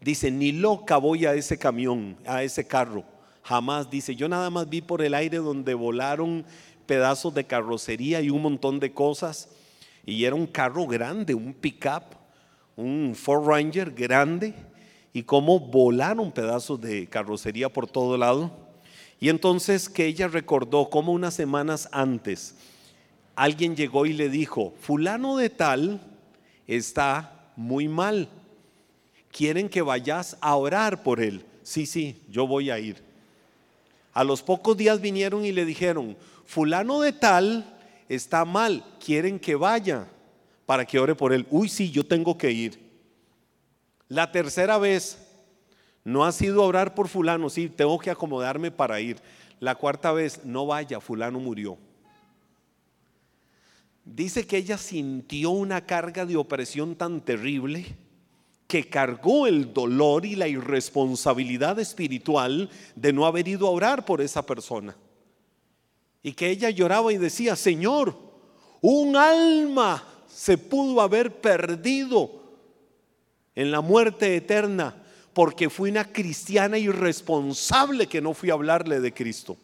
dice, 0.03 0.31
ni 0.31 0.53
loca 0.53 0.99
voy 0.99 1.25
a 1.25 1.33
ese 1.33 1.57
camión, 1.57 2.19
a 2.27 2.43
ese 2.43 2.67
carro, 2.67 3.05
jamás 3.43 3.91
dice, 3.91 4.15
yo 4.15 4.29
nada 4.29 4.51
más 4.51 4.69
vi 4.69 4.83
por 4.83 5.01
el 5.01 5.15
aire 5.15 5.39
donde 5.39 5.73
volaron 5.73 6.45
pedazos 6.85 7.33
de 7.33 7.45
carrocería 7.45 8.21
y 8.21 8.29
un 8.29 8.43
montón 8.43 8.81
de 8.81 8.93
cosas, 8.93 9.49
y 10.05 10.27
era 10.27 10.35
un 10.35 10.47
carro 10.47 10.87
grande, 10.87 11.35
un 11.35 11.55
pickup, 11.55 12.20
un 12.81 13.15
Ford 13.15 13.47
Ranger 13.47 13.93
grande, 13.93 14.55
y 15.13 15.23
cómo 15.23 15.59
volaron 15.59 16.33
pedazos 16.33 16.81
de 16.81 17.07
carrocería 17.09 17.69
por 17.69 17.87
todo 17.87 18.17
lado. 18.17 18.51
Y 19.19 19.29
entonces 19.29 19.89
que 19.89 20.07
ella 20.07 20.29
recordó 20.29 20.89
como 20.89 21.13
unas 21.13 21.35
semanas 21.35 21.89
antes 21.93 22.55
alguien 23.41 23.75
llegó 23.75 24.05
y 24.05 24.13
le 24.13 24.29
dijo, 24.29 24.75
fulano 24.81 25.39
de 25.39 25.49
tal 25.49 25.99
está 26.67 27.53
muy 27.57 27.89
mal. 27.89 28.29
Quieren 29.33 29.71
que 29.71 29.81
vayas 29.81 30.37
a 30.43 30.57
orar 30.57 31.03
por 31.03 31.23
él. 31.23 31.47
Sí, 31.63 31.87
sí, 31.87 32.21
yo 32.29 32.47
voy 32.47 32.69
a 32.69 32.79
ir. 32.79 33.03
A 34.13 34.25
los 34.25 34.43
pocos 34.43 34.77
días 34.77 35.01
vinieron 35.01 35.47
y 35.47 35.53
le 35.53 35.65
dijeron, 35.65 36.19
fulano 36.45 37.01
de 37.01 37.15
tal 37.15 37.79
está 38.11 38.45
mal, 38.45 38.85
quieren 39.03 39.39
que 39.39 39.55
vaya 39.55 40.07
para 40.71 40.87
que 40.87 41.01
ore 41.01 41.17
por 41.17 41.33
él. 41.33 41.49
Uy, 41.51 41.69
sí, 41.69 41.91
yo 41.91 42.07
tengo 42.07 42.39
que 42.39 42.53
ir. 42.53 42.79
La 44.07 44.31
tercera 44.31 44.79
vez 44.79 45.19
no 46.05 46.25
ha 46.25 46.31
sido 46.31 46.63
orar 46.63 46.95
por 46.95 47.09
fulano, 47.09 47.51
sí, 47.51 47.69
tengo 47.69 47.99
que 47.99 48.09
acomodarme 48.09 48.71
para 48.71 49.01
ir. 49.01 49.17
La 49.59 49.75
cuarta 49.75 50.13
vez, 50.13 50.45
no 50.45 50.67
vaya, 50.67 51.01
fulano 51.01 51.41
murió. 51.41 51.77
Dice 54.05 54.47
que 54.47 54.59
ella 54.59 54.79
sintió 54.79 55.51
una 55.51 55.87
carga 55.87 56.25
de 56.25 56.37
opresión 56.37 56.95
tan 56.95 57.21
terrible 57.21 57.97
que 58.69 58.89
cargó 58.89 59.49
el 59.49 59.75
dolor 59.75 60.25
y 60.25 60.37
la 60.37 60.47
irresponsabilidad 60.47 61.81
espiritual 61.81 62.71
de 62.95 63.13
no 63.13 63.27
haber 63.27 63.49
ido 63.49 63.67
a 63.67 63.71
orar 63.71 64.05
por 64.05 64.21
esa 64.21 64.47
persona. 64.47 64.97
Y 66.23 66.35
que 66.35 66.49
ella 66.49 66.71
lloraba 66.71 67.13
y 67.13 67.17
decía, 67.17 67.57
Señor, 67.57 68.17
un 68.81 69.17
alma 69.17 70.10
se 70.33 70.57
pudo 70.59 71.01
haber 71.01 71.41
perdido 71.41 72.41
en 73.55 73.71
la 73.71 73.81
muerte 73.81 74.37
eterna 74.37 74.95
porque 75.33 75.71
fui 75.71 75.91
una 75.91 76.05
cristiana 76.05 76.79
irresponsable 76.79 78.07
que 78.07 78.21
no 78.21 78.35
fui 78.35 78.51
a 78.51 78.55
hablarle 78.55 79.01
de 79.01 79.13
Cristo. 79.13 79.57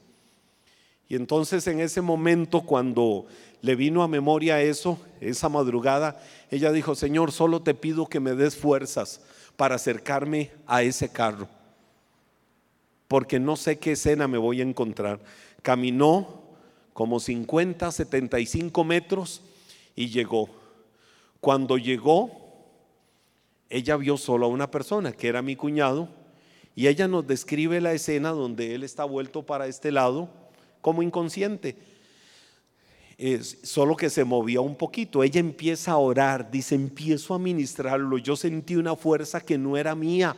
Y 1.08 1.14
entonces 1.14 1.66
en 1.66 1.80
ese 1.80 2.00
momento 2.00 2.62
cuando 2.62 3.26
le 3.62 3.76
vino 3.76 4.02
a 4.02 4.08
memoria 4.08 4.60
eso, 4.60 4.98
esa 5.20 5.48
madrugada, 5.48 6.20
ella 6.50 6.72
dijo, 6.72 6.94
Señor, 6.94 7.32
solo 7.32 7.62
te 7.62 7.74
pido 7.74 8.06
que 8.06 8.20
me 8.20 8.34
des 8.34 8.56
fuerzas 8.56 9.20
para 9.56 9.76
acercarme 9.76 10.50
a 10.66 10.82
ese 10.82 11.10
carro, 11.10 11.48
porque 13.08 13.40
no 13.40 13.56
sé 13.56 13.78
qué 13.78 13.92
escena 13.92 14.28
me 14.28 14.38
voy 14.38 14.60
a 14.60 14.64
encontrar. 14.64 15.20
Caminó 15.62 16.42
como 16.92 17.18
50, 17.18 17.90
75 17.90 18.84
metros 18.84 19.42
y 19.96 20.10
llegó. 20.10 20.48
Cuando 21.40 21.78
llegó, 21.78 22.30
ella 23.68 23.96
vio 23.96 24.16
solo 24.16 24.46
a 24.46 24.48
una 24.50 24.70
persona, 24.70 25.10
que 25.12 25.26
era 25.26 25.42
mi 25.42 25.56
cuñado, 25.56 26.08
y 26.76 26.86
ella 26.86 27.08
nos 27.08 27.26
describe 27.26 27.80
la 27.80 27.94
escena 27.94 28.30
donde 28.30 28.74
él 28.74 28.84
está 28.84 29.04
vuelto 29.04 29.42
para 29.42 29.66
este 29.66 29.90
lado 29.90 30.28
como 30.82 31.02
inconsciente. 31.02 31.76
Solo 33.62 33.96
que 33.96 34.10
se 34.10 34.24
movía 34.24 34.60
un 34.60 34.76
poquito. 34.76 35.24
Ella 35.24 35.40
empieza 35.40 35.92
a 35.92 35.96
orar, 35.96 36.50
dice, 36.50 36.74
empiezo 36.74 37.32
a 37.32 37.38
ministrarlo. 37.38 38.18
Yo 38.18 38.36
sentí 38.36 38.76
una 38.76 38.94
fuerza 38.94 39.40
que 39.40 39.56
no 39.56 39.78
era 39.78 39.94
mía. 39.94 40.36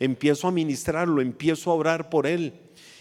Empiezo 0.00 0.48
a 0.48 0.52
ministrarlo, 0.52 1.22
empiezo 1.22 1.70
a 1.70 1.74
orar 1.74 2.10
por 2.10 2.26
él. 2.26 2.54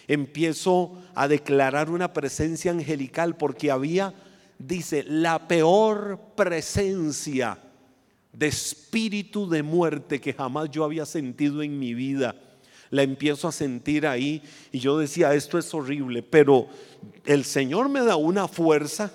Empiezo 0.08 0.94
a 1.16 1.28
declarar 1.28 1.90
una 1.90 2.14
presencia 2.14 2.72
angelical 2.72 3.36
porque 3.36 3.72
había, 3.72 4.14
dice, 4.60 5.04
la 5.04 5.48
peor 5.48 6.20
presencia 6.36 7.60
de 8.32 8.48
espíritu 8.48 9.50
de 9.50 9.64
muerte 9.64 10.22
que 10.22 10.34
jamás 10.34 10.70
yo 10.70 10.84
había 10.84 11.06
sentido 11.06 11.64
en 11.64 11.80
mi 11.80 11.94
vida. 11.94 12.36
La 12.90 13.04
empiezo 13.04 13.48
a 13.48 13.52
sentir 13.52 14.08
ahí 14.08 14.42
y 14.72 14.80
yo 14.80 14.98
decía, 14.98 15.34
esto 15.34 15.58
es 15.58 15.74
horrible, 15.74 16.24
pero 16.24 16.68
el 17.26 17.44
Señor 17.44 17.90
me 17.90 18.02
da 18.02 18.16
una 18.16 18.48
fuerza 18.48 19.12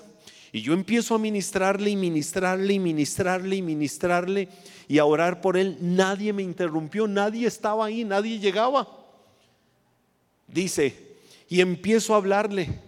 y 0.51 0.61
yo 0.61 0.73
empiezo 0.73 1.15
a 1.15 1.19
ministrarle 1.19 1.89
y 1.89 1.95
ministrarle 1.95 2.73
y 2.73 2.79
ministrarle 2.79 3.55
y 3.55 3.61
ministrarle 3.63 4.49
y 4.87 4.99
a 4.99 5.05
orar 5.05 5.41
por 5.41 5.57
él. 5.57 5.77
Nadie 5.81 6.31
me 6.33 6.43
interrumpió, 6.43 7.07
nadie 7.07 7.47
estaba 7.47 7.85
ahí, 7.85 8.03
nadie 8.03 8.37
llegaba. 8.37 8.87
Dice, 10.47 11.17
y 11.49 11.61
empiezo 11.61 12.13
a 12.13 12.17
hablarle 12.17 12.79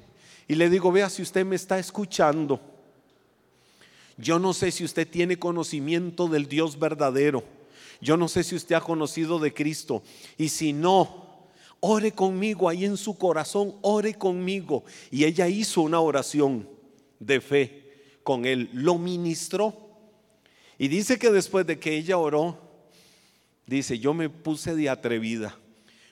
y 0.48 0.56
le 0.56 0.70
digo, 0.70 0.92
vea 0.92 1.10
si 1.10 1.22
usted 1.22 1.46
me 1.46 1.56
está 1.56 1.80
escuchando. 1.80 2.60
Yo 4.18 4.40
no 4.40 4.54
sé 4.54 4.72
si 4.72 4.84
usted 4.84 5.08
tiene 5.08 5.38
conocimiento 5.38 6.28
del 6.28 6.48
Dios 6.48 6.78
verdadero. 6.78 7.44
Yo 8.00 8.16
no 8.16 8.28
sé 8.28 8.44
si 8.44 8.56
usted 8.56 8.76
ha 8.76 8.82
conocido 8.82 9.40
de 9.40 9.54
Cristo. 9.54 10.04
Y 10.38 10.50
si 10.50 10.72
no, 10.72 11.48
ore 11.80 12.12
conmigo 12.12 12.70
ahí 12.70 12.86
en 12.86 12.98
su 12.98 13.18
corazón, 13.18 13.76
ore 13.82 14.14
conmigo. 14.14 14.84
Y 15.10 15.26
ella 15.26 15.48
hizo 15.48 15.82
una 15.82 16.00
oración 16.00 16.70
de 17.20 17.42
fe 17.42 18.20
con 18.24 18.46
él, 18.46 18.70
lo 18.72 18.98
ministró. 18.98 19.74
Y 20.78 20.90
dice 20.90 21.18
que 21.18 21.32
después 21.32 21.66
de 21.66 21.80
que 21.80 21.96
ella 21.96 22.18
oró, 22.18 22.58
dice, 23.66 23.98
yo 23.98 24.14
me 24.14 24.30
puse 24.30 24.76
de 24.76 24.90
atrevida, 24.90 25.58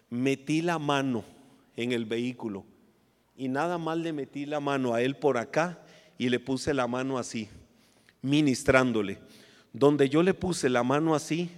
metí 0.10 0.62
la 0.62 0.80
mano 0.80 1.24
en 1.76 1.91
el 1.91 2.06
vehículo 2.06 2.65
y 3.36 3.48
nada 3.48 3.78
más 3.78 3.98
le 3.98 4.13
metí 4.13 4.46
la 4.46 4.60
mano 4.60 4.93
a 4.93 5.02
él 5.02 5.15
por 5.15 5.38
acá 5.38 5.84
y 6.17 6.30
le 6.30 6.39
puse 6.39 6.74
la 6.74 6.88
mano 6.88 7.17
así, 7.17 7.50
ministrándole. 8.22 9.19
Donde 9.72 10.10
yo 10.10 10.22
le 10.22 10.34
puse 10.34 10.69
la 10.69 10.84
mano 10.84 11.15
así, 11.15 11.50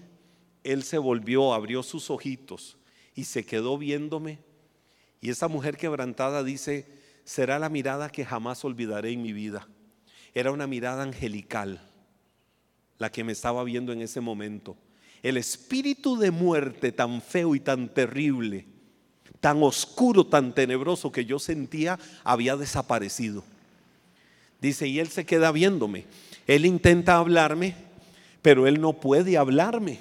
él 0.64 0.84
se 0.84 0.98
volvió, 0.98 1.54
abrió 1.54 1.84
sus 1.84 2.10
ojitos 2.10 2.78
y 3.14 3.26
se 3.26 3.46
quedó 3.46 3.78
viéndome. 3.78 4.40
Y 5.22 5.30
esa 5.30 5.48
mujer 5.48 5.78
quebrantada 5.78 6.44
dice, 6.44 6.88
será 7.24 7.60
la 7.60 7.70
mirada 7.70 8.10
que 8.10 8.26
jamás 8.26 8.64
olvidaré 8.64 9.12
en 9.12 9.22
mi 9.22 9.34
vida. 9.34 9.68
Era 10.34 10.52
una 10.52 10.68
mirada 10.68 11.04
angelical 11.04 11.82
la 12.98 13.12
que 13.12 13.24
me 13.24 13.34
estaba 13.34 13.64
viendo 13.64 13.92
en 13.92 14.02
ese 14.02 14.22
momento. 14.22 14.78
El 15.22 15.38
espíritu 15.38 16.18
de 16.18 16.32
muerte 16.32 16.92
tan 16.92 17.22
feo 17.22 17.56
y 17.56 17.60
tan 17.60 17.94
terrible, 17.94 18.68
tan 19.40 19.62
oscuro, 19.64 20.26
tan 20.26 20.54
tenebroso 20.54 21.12
que 21.12 21.26
yo 21.26 21.40
sentía, 21.40 22.00
había 22.24 22.56
desaparecido. 22.56 23.44
Dice, 24.62 24.88
y 24.88 25.00
él 25.00 25.10
se 25.10 25.26
queda 25.26 25.52
viéndome. 25.52 26.06
Él 26.48 26.66
intenta 26.66 27.18
hablarme, 27.18 27.76
pero 28.42 28.68
él 28.68 28.80
no 28.82 28.94
puede 28.94 29.38
hablarme. 29.38 30.00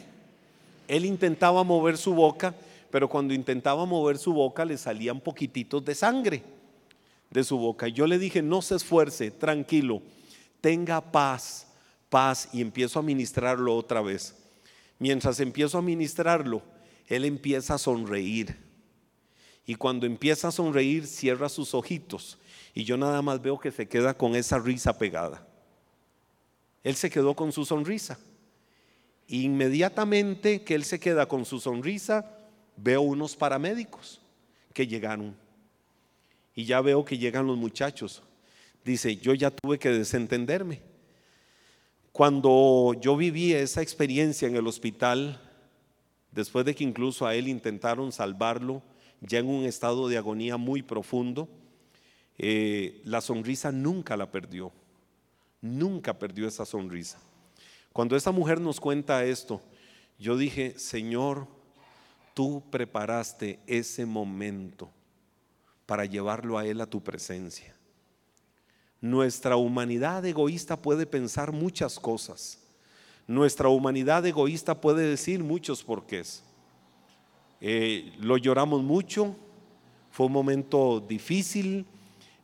Él 0.88 1.04
intentaba 1.04 1.64
mover 1.64 1.96
su 1.96 2.14
boca, 2.14 2.54
pero 2.90 3.08
cuando 3.08 3.34
intentaba 3.34 3.84
mover 3.86 4.18
su 4.18 4.32
boca 4.32 4.64
le 4.64 4.76
salían 4.76 5.20
poquititos 5.20 5.84
de 5.84 5.94
sangre 5.94 6.42
de 7.30 7.42
su 7.44 7.58
boca. 7.58 7.88
Yo 7.88 8.06
le 8.06 8.18
dije, 8.18 8.42
no 8.42 8.62
se 8.62 8.76
esfuerce, 8.76 9.30
tranquilo, 9.30 10.02
tenga 10.60 11.00
paz, 11.00 11.66
paz, 12.08 12.48
y 12.52 12.60
empiezo 12.60 13.00
a 13.00 13.02
ministrarlo 13.02 13.74
otra 13.76 14.00
vez. 14.00 14.36
Mientras 14.98 15.40
empiezo 15.40 15.78
a 15.78 15.82
ministrarlo, 15.82 16.62
él 17.08 17.24
empieza 17.24 17.74
a 17.74 17.78
sonreír. 17.78 18.56
Y 19.66 19.76
cuando 19.76 20.06
empieza 20.06 20.48
a 20.48 20.52
sonreír, 20.52 21.06
cierra 21.06 21.48
sus 21.48 21.74
ojitos. 21.74 22.38
Y 22.74 22.84
yo 22.84 22.96
nada 22.96 23.22
más 23.22 23.40
veo 23.40 23.58
que 23.58 23.70
se 23.70 23.88
queda 23.88 24.14
con 24.14 24.34
esa 24.34 24.58
risa 24.58 24.98
pegada. 24.98 25.46
Él 26.82 26.96
se 26.96 27.08
quedó 27.08 27.34
con 27.34 27.50
su 27.52 27.64
sonrisa. 27.64 28.18
Inmediatamente 29.28 30.62
que 30.62 30.74
él 30.74 30.84
se 30.84 31.00
queda 31.00 31.26
con 31.26 31.46
su 31.46 31.60
sonrisa, 31.60 32.30
veo 32.76 33.00
unos 33.00 33.36
paramédicos 33.36 34.20
que 34.74 34.86
llegaron. 34.86 35.34
Y 36.54 36.66
ya 36.66 36.80
veo 36.82 37.04
que 37.04 37.16
llegan 37.16 37.46
los 37.46 37.56
muchachos. 37.56 38.22
Dice, 38.84 39.16
yo 39.16 39.32
ya 39.32 39.50
tuve 39.50 39.78
que 39.78 39.88
desentenderme. 39.88 40.82
Cuando 42.12 42.94
yo 43.00 43.16
viví 43.16 43.54
esa 43.54 43.80
experiencia 43.80 44.46
en 44.46 44.56
el 44.56 44.66
hospital, 44.66 45.40
después 46.30 46.66
de 46.66 46.74
que 46.74 46.84
incluso 46.84 47.26
a 47.26 47.34
él 47.34 47.48
intentaron 47.48 48.12
salvarlo, 48.12 48.82
ya 49.20 49.38
en 49.38 49.48
un 49.48 49.64
estado 49.64 50.08
de 50.08 50.18
agonía 50.18 50.56
muy 50.56 50.82
profundo, 50.82 51.48
eh, 52.38 53.00
la 53.04 53.20
sonrisa 53.20 53.72
nunca 53.72 54.16
la 54.16 54.30
perdió. 54.30 54.72
Nunca 55.60 56.18
perdió 56.18 56.46
esa 56.46 56.66
sonrisa. 56.66 57.18
Cuando 57.92 58.16
esa 58.16 58.32
mujer 58.32 58.60
nos 58.60 58.80
cuenta 58.80 59.24
esto, 59.24 59.62
yo 60.18 60.36
dije, 60.36 60.78
Señor, 60.78 61.46
tú 62.34 62.62
preparaste 62.70 63.60
ese 63.66 64.04
momento 64.04 64.90
para 65.86 66.04
llevarlo 66.04 66.58
a 66.58 66.66
Él 66.66 66.80
a 66.80 66.86
tu 66.86 67.02
presencia. 67.02 67.74
Nuestra 69.00 69.56
humanidad 69.56 70.24
egoísta 70.24 70.80
puede 70.80 71.06
pensar 71.06 71.52
muchas 71.52 72.00
cosas. 72.00 72.58
Nuestra 73.26 73.68
humanidad 73.68 74.26
egoísta 74.26 74.80
puede 74.80 75.08
decir 75.08 75.44
muchos 75.44 75.82
porqués. 75.82 76.42
Eh, 77.66 78.12
lo 78.20 78.36
lloramos 78.36 78.82
mucho, 78.82 79.34
fue 80.10 80.26
un 80.26 80.32
momento 80.32 81.00
difícil. 81.00 81.86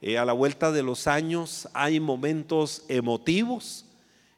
Eh, 0.01 0.17
a 0.17 0.25
la 0.25 0.33
vuelta 0.33 0.73
de 0.73 0.83
los 0.83 1.07
años 1.07 1.69
hay 1.75 2.01
momentos 2.01 2.85
emotivos 2.89 3.85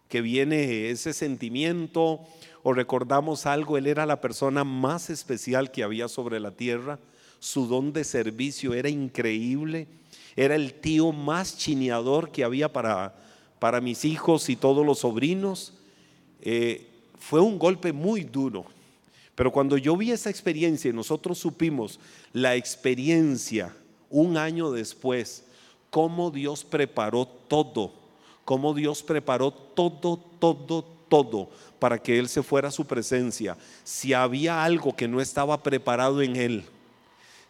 que 0.08 0.20
viene 0.20 0.90
ese 0.90 1.12
sentimiento 1.12 2.20
o 2.64 2.72
recordamos 2.72 3.46
algo, 3.46 3.78
él 3.78 3.86
era 3.86 4.06
la 4.06 4.20
persona 4.20 4.64
más 4.64 5.08
especial 5.08 5.70
que 5.70 5.84
había 5.84 6.08
sobre 6.08 6.40
la 6.40 6.50
tierra 6.50 6.98
su 7.42 7.66
don 7.66 7.92
de 7.92 8.04
servicio 8.04 8.72
era 8.72 8.88
increíble. 8.88 9.88
Era 10.36 10.54
el 10.54 10.74
tío 10.74 11.10
más 11.10 11.58
chineador 11.58 12.30
que 12.30 12.44
había 12.44 12.72
para, 12.72 13.16
para 13.58 13.80
mis 13.80 14.04
hijos 14.04 14.48
y 14.48 14.54
todos 14.54 14.86
los 14.86 15.00
sobrinos. 15.00 15.74
Eh, 16.40 16.88
fue 17.18 17.40
un 17.40 17.58
golpe 17.58 17.92
muy 17.92 18.22
duro. 18.22 18.64
Pero 19.34 19.50
cuando 19.50 19.76
yo 19.76 19.96
vi 19.96 20.10
esa 20.10 20.30
experiencia 20.30 20.90
y 20.90 20.94
nosotros 20.94 21.38
supimos 21.38 21.98
la 22.32 22.54
experiencia 22.54 23.74
un 24.10 24.36
año 24.36 24.70
después, 24.70 25.44
cómo 25.90 26.30
Dios 26.30 26.64
preparó 26.64 27.26
todo, 27.26 27.92
cómo 28.44 28.74
Dios 28.74 29.02
preparó 29.02 29.50
todo, 29.50 30.18
todo, 30.38 30.84
todo 31.08 31.48
para 31.78 31.98
que 31.98 32.18
Él 32.18 32.28
se 32.28 32.42
fuera 32.42 32.68
a 32.68 32.72
su 32.72 32.84
presencia. 32.84 33.56
Si 33.84 34.12
había 34.12 34.62
algo 34.62 34.94
que 34.94 35.08
no 35.08 35.20
estaba 35.20 35.62
preparado 35.62 36.20
en 36.22 36.36
Él, 36.36 36.64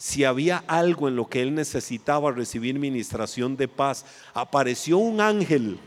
si 0.03 0.25
había 0.25 0.65
algo 0.67 1.07
en 1.07 1.15
lo 1.15 1.29
que 1.29 1.43
él 1.43 1.55
necesitaba 1.55 2.33
recibir 2.33 2.77
ministración 2.77 3.57
de 3.57 3.69
paz, 3.69 4.05
apareció 4.35 4.99
un 4.99 5.21
ángel 5.21 5.79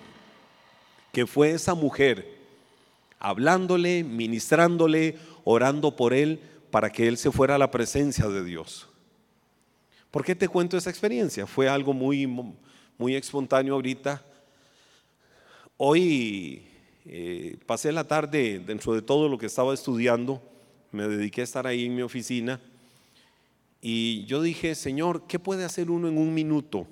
que 1.11 1.27
fue 1.27 1.51
esa 1.51 1.75
mujer, 1.75 2.25
hablándole, 3.19 4.05
ministrándole, 4.05 5.17
orando 5.45 5.95
por 5.95 6.13
él 6.13 6.41
para 6.71 6.91
que 6.91 7.07
él 7.07 7.17
se 7.17 7.31
fuera 7.31 7.55
a 7.55 7.57
la 7.57 7.71
presencia 7.71 8.27
de 8.27 8.43
Dios. 8.43 8.89
¿Por 10.11 10.25
qué 10.25 10.35
te 10.35 10.49
cuento 10.49 10.75
esa 10.75 10.89
experiencia? 10.89 11.47
Fue 11.47 11.69
algo 11.69 11.93
muy, 11.93 12.27
muy 12.97 13.15
espontáneo 13.15 13.75
ahorita. 13.75 14.21
Hoy 15.77 16.63
eh, 17.05 17.57
pasé 17.65 17.93
la 17.93 18.03
tarde 18.03 18.59
dentro 18.59 18.93
de 18.93 19.01
todo 19.01 19.29
lo 19.29 19.37
que 19.37 19.45
estaba 19.45 19.73
estudiando, 19.73 20.41
me 20.91 21.07
dediqué 21.07 21.41
a 21.41 21.45
estar 21.45 21.65
ahí 21.65 21.85
en 21.85 21.95
mi 21.95 22.01
oficina 22.01 22.59
y 23.87 24.25
yo 24.25 24.41
dije, 24.41 24.73
Señor, 24.73 25.27
¿qué 25.27 25.37
puede 25.37 25.63
hacer 25.63 25.91
uno 25.91 26.07
en 26.07 26.17
un 26.17 26.33
minuto? 26.33 26.87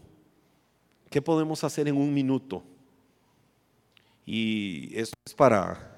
¿Qué 1.09 1.23
podemos 1.23 1.63
hacer 1.63 1.87
en 1.87 1.97
un 1.97 2.13
minuto? 2.13 2.63
Y 4.27 4.91
esto 4.95 5.15
es 5.25 5.33
para 5.33 5.92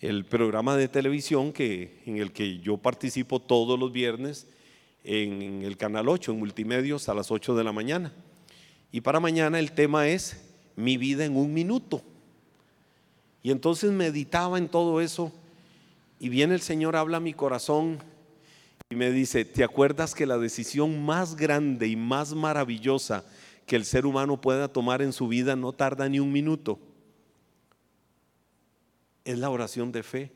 el 0.00 0.24
programa 0.24 0.76
de 0.76 0.88
televisión 0.88 1.52
que, 1.52 2.02
en 2.06 2.18
el 2.18 2.32
que 2.32 2.58
yo 2.58 2.76
participo 2.76 3.40
todos 3.40 3.78
los 3.78 3.92
viernes 3.92 4.46
en 5.02 5.62
el 5.62 5.76
Canal 5.76 6.08
8, 6.08 6.32
en 6.32 6.38
Multimedios, 6.38 7.08
a 7.08 7.14
las 7.14 7.30
8 7.30 7.56
de 7.56 7.64
la 7.64 7.72
mañana. 7.72 8.12
Y 8.92 9.00
para 9.00 9.20
mañana 9.20 9.58
el 9.58 9.72
tema 9.72 10.08
es 10.08 10.40
mi 10.76 10.96
vida 10.96 11.24
en 11.24 11.36
un 11.36 11.52
minuto. 11.52 12.02
Y 13.42 13.50
entonces 13.50 13.90
meditaba 13.90 14.58
en 14.58 14.68
todo 14.68 15.00
eso 15.00 15.32
y 16.20 16.28
viene 16.28 16.54
el 16.54 16.60
Señor, 16.60 16.96
habla 16.96 17.16
a 17.16 17.20
mi 17.20 17.32
corazón 17.32 17.98
y 18.90 18.94
me 18.94 19.10
dice, 19.10 19.44
¿te 19.44 19.64
acuerdas 19.64 20.14
que 20.14 20.26
la 20.26 20.38
decisión 20.38 21.04
más 21.04 21.36
grande 21.36 21.88
y 21.88 21.96
más 21.96 22.34
maravillosa 22.34 23.24
que 23.66 23.76
el 23.76 23.84
ser 23.84 24.06
humano 24.06 24.40
pueda 24.40 24.68
tomar 24.68 25.02
en 25.02 25.12
su 25.12 25.28
vida 25.28 25.56
no 25.56 25.72
tarda 25.72 26.08
ni 26.08 26.20
un 26.20 26.32
minuto? 26.32 26.78
Es 29.24 29.38
la 29.38 29.50
oración 29.50 29.92
de 29.92 30.02
fe 30.02 30.32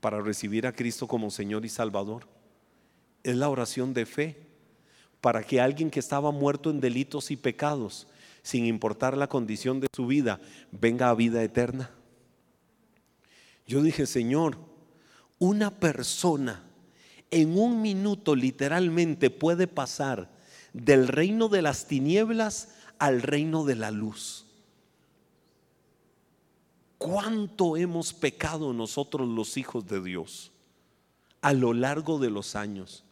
para 0.00 0.20
recibir 0.20 0.66
a 0.66 0.72
Cristo 0.72 1.06
como 1.06 1.30
Señor 1.30 1.64
y 1.64 1.68
Salvador. 1.68 2.28
Es 3.22 3.36
la 3.36 3.48
oración 3.48 3.94
de 3.94 4.06
fe 4.06 4.48
para 5.20 5.42
que 5.42 5.60
alguien 5.60 5.90
que 5.90 6.00
estaba 6.00 6.30
muerto 6.30 6.70
en 6.70 6.80
delitos 6.80 7.30
y 7.30 7.36
pecados, 7.36 8.06
sin 8.42 8.66
importar 8.66 9.16
la 9.16 9.28
condición 9.28 9.80
de 9.80 9.88
su 9.94 10.06
vida, 10.06 10.40
venga 10.70 11.10
a 11.10 11.14
vida 11.14 11.42
eterna. 11.42 11.90
Yo 13.66 13.82
dije, 13.82 14.06
Señor, 14.06 14.56
una 15.38 15.78
persona 15.78 16.64
en 17.30 17.58
un 17.58 17.82
minuto 17.82 18.34
literalmente 18.34 19.30
puede 19.30 19.66
pasar 19.66 20.30
del 20.72 21.08
reino 21.08 21.48
de 21.48 21.62
las 21.62 21.86
tinieblas 21.86 22.70
al 22.98 23.22
reino 23.22 23.64
de 23.64 23.74
la 23.74 23.90
luz. 23.90 24.47
¿Cuánto 26.98 27.76
hemos 27.76 28.12
pecado 28.12 28.72
nosotros 28.72 29.26
los 29.26 29.56
hijos 29.56 29.86
de 29.86 30.02
Dios 30.02 30.52
a 31.40 31.52
lo 31.52 31.72
largo 31.72 32.18
de 32.18 32.30
los 32.30 32.56
años? 32.56 33.04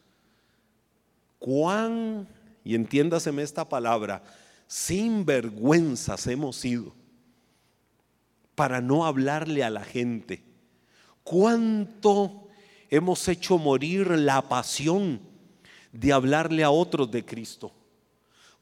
cuán, 1.39 2.27
y 2.65 2.75
entiéndaseme 2.75 3.43
esta 3.43 3.69
palabra, 3.69 4.25
sin 4.67 5.25
vergüenzas 5.25 6.27
hemos 6.27 6.57
sido 6.57 6.93
para 8.55 8.81
no 8.81 9.07
hablarle 9.07 9.63
a 9.63 9.71
la 9.71 9.85
gente. 9.85 10.43
¿Cuánto 11.23 12.49
hemos 12.91 13.29
hecho 13.29 13.59
morir 13.59 14.11
la 14.11 14.43
pasión 14.43 15.21
de 15.93 16.13
hablarle 16.13 16.65
a 16.65 16.71
otros 16.71 17.11
de 17.11 17.25
Cristo? 17.25 17.73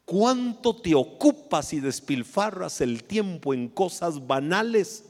¿Cuánto 0.03 0.75
te 0.75 0.93
ocupas 0.93 1.73
y 1.73 1.79
despilfarras 1.79 2.81
el 2.81 3.03
tiempo 3.03 3.53
en 3.53 3.67
cosas 3.67 4.27
banales 4.27 5.05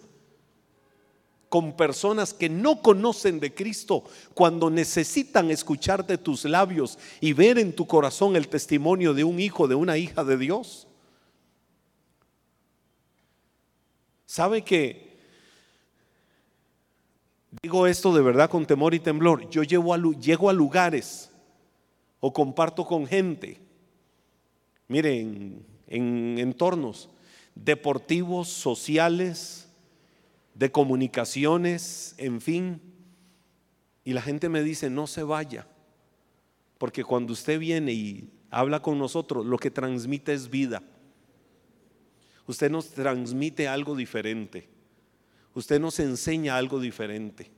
con 1.49 1.75
personas 1.77 2.33
que 2.33 2.49
no 2.49 2.81
conocen 2.81 3.39
de 3.39 3.53
Cristo 3.53 4.03
cuando 4.33 4.69
necesitan 4.69 5.51
escuchar 5.51 6.05
de 6.05 6.17
tus 6.17 6.45
labios 6.45 6.97
y 7.21 7.33
ver 7.33 7.59
en 7.59 7.73
tu 7.73 7.87
corazón 7.87 8.35
el 8.35 8.47
testimonio 8.47 9.13
de 9.13 9.23
un 9.23 9.39
hijo, 9.39 9.67
de 9.67 9.75
una 9.75 9.97
hija 9.97 10.23
de 10.23 10.37
Dios? 10.37 10.87
¿Sabe 14.25 14.63
que 14.63 15.17
digo 17.61 17.87
esto 17.87 18.13
de 18.13 18.21
verdad 18.21 18.49
con 18.49 18.65
temor 18.65 18.93
y 18.93 18.99
temblor? 18.99 19.49
Yo 19.49 19.63
llego 19.63 19.93
a, 19.93 19.97
llego 19.97 20.49
a 20.49 20.53
lugares 20.53 21.29
o 22.19 22.33
comparto 22.33 22.85
con 22.85 23.07
gente, 23.07 23.59
miren, 24.87 25.65
en 25.87 26.37
entornos 26.39 27.09
deportivos, 27.55 28.49
sociales, 28.49 29.64
de 30.55 30.71
comunicaciones, 30.71 32.15
en 32.17 32.41
fin, 32.41 32.81
y 34.03 34.13
la 34.13 34.21
gente 34.21 34.49
me 34.49 34.63
dice, 34.63 34.89
no 34.89 35.05
se 35.05 35.23
vaya, 35.23 35.67
porque 36.77 37.03
cuando 37.03 37.33
usted 37.33 37.59
viene 37.59 37.91
y 37.93 38.29
habla 38.49 38.81
con 38.81 38.97
nosotros, 38.97 39.45
lo 39.45 39.57
que 39.57 39.69
transmite 39.69 40.33
es 40.33 40.49
vida. 40.49 40.81
Usted 42.47 42.69
nos 42.69 42.89
transmite 42.91 43.67
algo 43.67 43.95
diferente. 43.95 44.69
Usted 45.53 45.79
nos 45.79 45.99
enseña 45.99 46.57
algo 46.57 46.79
diferente. 46.79 47.49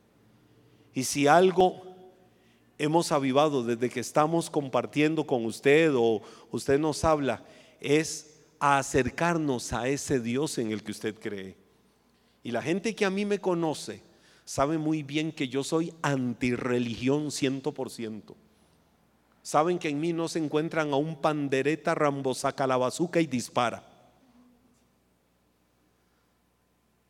Y 0.93 1.03
si 1.03 1.27
algo 1.27 1.83
hemos 2.77 3.11
avivado 3.11 3.63
desde 3.63 3.89
que 3.89 3.99
estamos 3.99 4.49
compartiendo 4.49 5.25
con 5.25 5.45
usted 5.45 5.93
o 5.95 6.21
usted 6.51 6.79
nos 6.79 7.03
habla, 7.03 7.43
es 7.79 8.41
a 8.59 8.77
acercarnos 8.77 9.73
a 9.73 9.87
ese 9.87 10.19
Dios 10.19 10.57
en 10.57 10.71
el 10.71 10.83
que 10.83 10.91
usted 10.91 11.15
cree. 11.19 11.66
Y 12.47 12.51
la 12.51 12.61
gente 12.61 12.95
que 12.95 13.03
a 13.03 13.09
mí 13.09 13.25
me 13.25 13.41
conoce 13.41 14.01
sabe 14.45 14.77
muy 14.77 15.03
bien 15.03 15.33
que 15.33 15.49
yo 15.49 15.65
soy 15.65 15.93
antirreligión 16.01 17.29
ciento 17.29 17.73
por 17.73 17.89
ciento. 17.89 18.37
Saben 19.41 19.77
que 19.77 19.89
en 19.89 19.99
mí 19.99 20.13
no 20.13 20.29
se 20.29 20.39
encuentran 20.39 20.93
a 20.93 20.95
un 20.95 21.19
pandereta, 21.19 21.93
rambo, 21.93 22.33
saca 22.33 22.65
la 22.65 22.77
bazuca 22.77 23.19
y 23.19 23.27
dispara. 23.27 23.83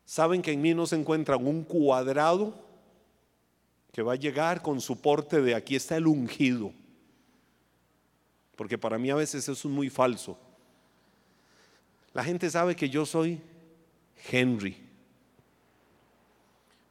Saben 0.04 0.42
que 0.42 0.50
en 0.50 0.60
mí 0.60 0.74
no 0.74 0.86
se 0.86 0.96
encuentran 0.96 1.46
un 1.46 1.62
cuadrado 1.62 2.60
que 3.92 4.02
va 4.02 4.14
a 4.14 4.16
llegar 4.16 4.60
con 4.60 4.80
su 4.80 5.00
porte 5.00 5.40
de 5.40 5.54
aquí 5.54 5.76
está 5.76 5.96
el 5.98 6.08
ungido. 6.08 6.72
Porque 8.56 8.76
para 8.76 8.98
mí 8.98 9.08
a 9.10 9.14
veces 9.14 9.48
eso 9.48 9.68
es 9.68 9.72
muy 9.72 9.88
falso. 9.88 10.36
La 12.12 12.24
gente 12.24 12.50
sabe 12.50 12.74
que 12.74 12.90
yo 12.90 13.06
soy 13.06 13.40
Henry. 14.32 14.87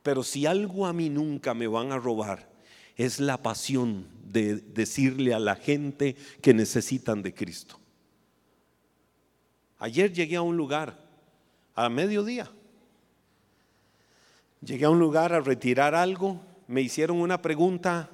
Pero 0.08 0.24
si 0.24 0.46
algo 0.46 0.86
a 0.86 0.94
mí 0.94 1.10
nunca 1.10 1.54
me 1.54 1.68
van 1.68 1.92
a 1.92 1.98
robar, 1.98 2.48
es 2.96 3.20
la 3.20 3.44
pasión 3.44 4.08
de 4.24 4.56
decirle 4.56 5.34
a 5.34 5.40
la 5.40 5.58
gente 5.58 6.16
que 6.42 6.54
necesitan 6.54 7.22
de 7.22 7.34
Cristo. 7.34 7.78
Ayer 9.80 10.14
llegué 10.14 10.38
a 10.38 10.42
un 10.42 10.56
lugar 10.56 10.98
a 11.76 11.90
mediodía 11.90 12.50
Llegué 14.62 14.86
a 14.86 14.90
un 14.92 15.00
lugar 15.00 15.34
a 15.34 15.42
retirar 15.42 15.94
algo, 15.94 16.40
me 16.68 16.80
hicieron 16.80 17.20
una 17.20 17.42
pregunta 17.42 18.10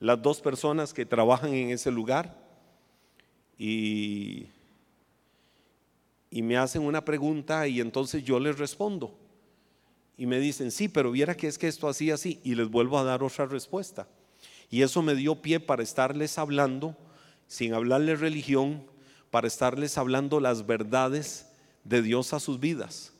las 0.00 0.22
dos 0.22 0.40
personas 0.40 0.94
que 0.94 1.04
trabajan 1.04 1.52
en 1.52 1.68
ese 1.72 1.90
lugar 1.90 2.42
y, 3.58 4.46
y 6.30 6.40
me 6.40 6.56
hacen 6.56 6.80
una 6.80 7.04
pregunta 7.04 7.68
y 7.68 7.80
entonces 7.80 8.24
yo 8.24 8.40
les 8.40 8.58
respondo. 8.58 9.18
Y 10.16 10.26
me 10.26 10.38
dicen, 10.38 10.70
sí, 10.70 10.88
pero 10.88 11.10
viera 11.10 11.36
que 11.36 11.48
es 11.48 11.58
que 11.58 11.68
esto 11.68 11.88
así, 11.88 12.10
así, 12.10 12.40
y 12.44 12.54
les 12.54 12.68
vuelvo 12.68 12.98
a 12.98 13.04
dar 13.04 13.22
otra 13.22 13.46
respuesta. 13.46 14.06
Y 14.70 14.82
eso 14.82 15.02
me 15.02 15.14
dio 15.14 15.42
pie 15.42 15.60
para 15.60 15.82
estarles 15.82 16.38
hablando, 16.38 16.96
sin 17.46 17.74
hablarles 17.74 18.20
religión, 18.20 18.84
para 19.30 19.46
estarles 19.46 19.98
hablando 19.98 20.40
las 20.40 20.66
verdades 20.66 21.46
de 21.84 22.02
Dios 22.02 22.32
a 22.32 22.40
sus 22.40 22.60
vidas. 22.60 23.12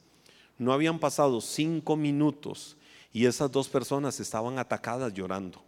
No 0.58 0.72
habían 0.72 0.98
pasado 0.98 1.40
cinco 1.40 1.96
minutos 1.96 2.76
y 3.12 3.26
esas 3.26 3.50
dos 3.50 3.68
personas 3.68 4.20
estaban 4.20 4.58
atacadas 4.58 5.12
llorando. 5.12 5.62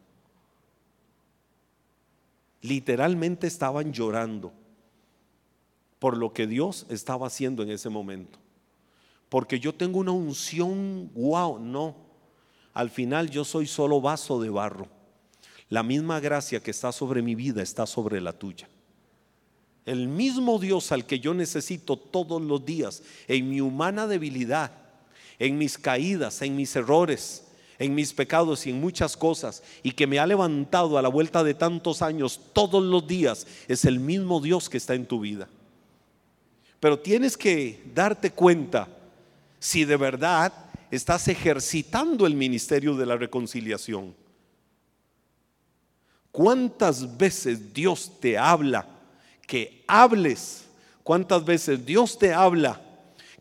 Literalmente 2.63 3.47
estaban 3.47 3.93
llorando 3.93 4.53
por 5.99 6.17
lo 6.17 6.33
que 6.33 6.47
Dios 6.47 6.87
estaba 6.89 7.27
haciendo 7.27 7.63
en 7.63 7.71
ese 7.71 7.89
momento. 7.89 8.39
Porque 9.35 9.59
yo 9.59 9.75
tengo 9.75 9.99
una 9.99 10.12
unción, 10.12 11.11
wow, 11.12 11.59
no. 11.59 11.97
Al 12.73 12.88
final 12.88 13.29
yo 13.29 13.44
soy 13.44 13.66
solo 13.66 14.01
vaso 14.01 14.40
de 14.40 14.49
barro. 14.49 14.87
La 15.68 15.83
misma 15.83 16.20
gracia 16.20 16.62
que 16.62 16.70
está 16.70 16.92
sobre 16.92 17.20
mi 17.20 17.35
vida 17.35 17.61
está 17.61 17.85
sobre 17.85 18.20
la 18.20 18.33
tuya. 18.33 18.68
El 19.87 20.07
mismo 20.07 20.61
Dios 20.61 20.92
al 20.92 21.05
que 21.05 21.18
yo 21.18 21.35
necesito 21.35 21.97
todos 21.97 22.40
los 22.40 22.64
días 22.64 23.03
en 23.27 23.51
mi 23.51 23.61
humana 23.61 24.07
debilidad 24.07 24.70
en 25.40 25.59
mis 25.59 25.79
caídas, 25.79 26.40
en 26.42 26.55
mis 26.55 26.77
errores, 26.77 27.42
en 27.81 27.92
mis 27.92 28.12
pecados 28.12 28.68
y 28.68 28.70
en 28.70 28.81
muchas 28.81 29.16
cosas, 29.16 29.64
y 29.83 29.90
que 29.90 30.07
me 30.07 30.20
ha 30.20 30.29
levantado 30.29 30.97
a 30.97 31.03
la 31.03 31.09
vuelta 31.09 31.42
de 31.42 31.55
tantos 31.55 32.03
años 32.03 32.40
todos 32.53 32.85
los 32.85 33.05
días, 33.09 33.49
es 33.66 33.85
el 33.85 33.99
mismo 33.99 34.40
Dios 34.40 34.68
que 34.68 34.77
está 34.77 34.94
en 34.94 35.07
tu 35.07 35.18
vida. 35.18 35.49
Pero 36.79 37.01
tienes 37.01 37.37
que 37.37 37.83
darte 37.92 38.31
cuenta 38.31 39.01
si 39.64 39.87
de 39.87 39.96
verdad 39.96 40.53
estás 40.90 41.27
ejercitando 41.27 42.27
el 42.27 42.35
ministerio 42.35 42.94
de 42.96 43.07
la 43.07 43.16
reconciliación. 43.16 44.14
¿Cuántas 46.31 47.16
veces 47.16 47.72
Dios 47.72 48.20
te 48.20 48.37
habla 48.37 48.87
que 49.46 49.83
hables? 49.87 50.66
¿Cuántas 51.03 51.42
veces 51.46 51.87
Dios 51.87 52.18
te 52.18 52.35
habla 52.35 52.79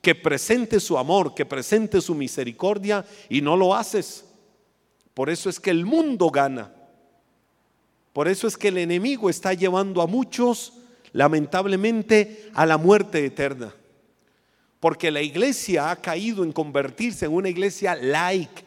que 0.02 0.16
presente 0.16 0.80
su 0.80 0.98
amor, 0.98 1.36
que 1.36 1.46
presente 1.46 2.00
su 2.00 2.16
misericordia 2.16 3.06
y 3.28 3.42
no 3.42 3.58
lo 3.58 3.76
haces. 3.76 4.24
Por 5.14 5.30
eso 5.30 5.50
es 5.50 5.60
que 5.60 5.72
el 5.72 5.86
mundo 5.86 6.30
gana. 6.30 6.72
Por 8.14 8.30
eso 8.30 8.48
es 8.48 8.56
que 8.56 8.70
el 8.70 8.78
enemigo 8.78 9.30
está 9.30 9.54
llevando 9.54 10.02
a 10.02 10.08
muchos, 10.08 10.72
lamentablemente, 11.12 12.50
a 12.54 12.66
la 12.66 12.78
muerte 12.78 13.26
eterna. 13.26 13.74
Porque 14.84 15.12
la 15.12 15.22
iglesia 15.22 15.92
ha 15.92 15.96
caído 15.96 16.44
en 16.44 16.52
convertirse 16.52 17.24
en 17.24 17.32
una 17.32 17.48
iglesia 17.48 17.96
laic, 17.96 18.66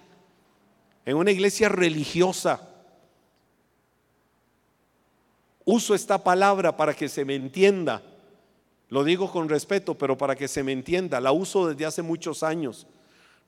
en 1.05 1.15
una 1.15 1.31
iglesia 1.31 1.69
religiosa. 1.69 2.59
Uso 5.67 5.95
esta 5.95 6.25
palabra 6.25 6.75
para 6.75 6.95
que 6.95 7.11
se 7.11 7.23
me 7.27 7.35
entienda 7.35 8.03
lo 8.89 9.03
digo 9.03 9.31
con 9.31 9.49
respeto, 9.49 9.97
pero 9.97 10.17
para 10.17 10.37
que 10.37 10.49
se 10.49 10.63
me 10.63 10.73
entienda, 10.73 11.21
la 11.21 11.33
uso 11.33 11.69
desde 11.69 11.87
hace 11.87 12.03
muchos 12.03 12.43
años. 12.43 12.87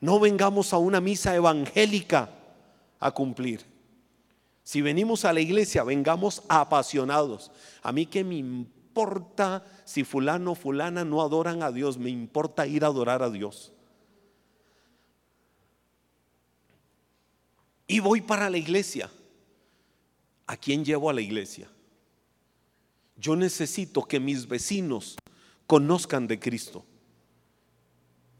No 0.00 0.18
vengamos 0.18 0.72
a 0.72 0.78
una 0.78 1.00
misa 1.00 1.34
evangélica 1.34 2.30
a 2.98 3.10
cumplir. 3.12 3.64
Si 4.64 4.82
venimos 4.82 5.24
a 5.24 5.32
la 5.32 5.40
iglesia, 5.40 5.84
vengamos 5.84 6.42
apasionados. 6.48 7.50
A 7.82 7.92
mí 7.92 8.06
que 8.06 8.24
me 8.24 8.66
importa 8.98 9.64
si 9.84 10.02
fulano 10.02 10.52
o 10.52 10.54
fulana 10.54 11.04
no 11.04 11.22
adoran 11.22 11.62
a 11.62 11.70
Dios, 11.70 11.98
me 11.98 12.10
importa 12.10 12.66
ir 12.66 12.84
a 12.84 12.88
adorar 12.88 13.22
a 13.22 13.30
Dios. 13.30 13.72
Y 17.86 18.00
voy 18.00 18.20
para 18.20 18.50
la 18.50 18.58
iglesia. 18.58 19.10
¿A 20.46 20.56
quién 20.56 20.84
llevo 20.84 21.10
a 21.10 21.12
la 21.12 21.20
iglesia? 21.20 21.70
Yo 23.16 23.36
necesito 23.36 24.02
que 24.04 24.18
mis 24.18 24.48
vecinos 24.48 25.16
conozcan 25.66 26.26
de 26.26 26.40
Cristo. 26.40 26.84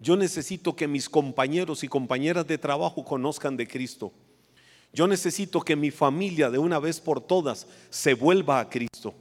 Yo 0.00 0.16
necesito 0.16 0.74
que 0.74 0.88
mis 0.88 1.08
compañeros 1.08 1.84
y 1.84 1.88
compañeras 1.88 2.46
de 2.46 2.58
trabajo 2.58 3.04
conozcan 3.04 3.56
de 3.56 3.68
Cristo. 3.68 4.12
Yo 4.92 5.06
necesito 5.06 5.60
que 5.60 5.76
mi 5.76 5.90
familia 5.90 6.50
de 6.50 6.58
una 6.58 6.78
vez 6.78 7.00
por 7.00 7.20
todas 7.20 7.66
se 7.90 8.14
vuelva 8.14 8.58
a 8.60 8.68
Cristo. 8.68 9.14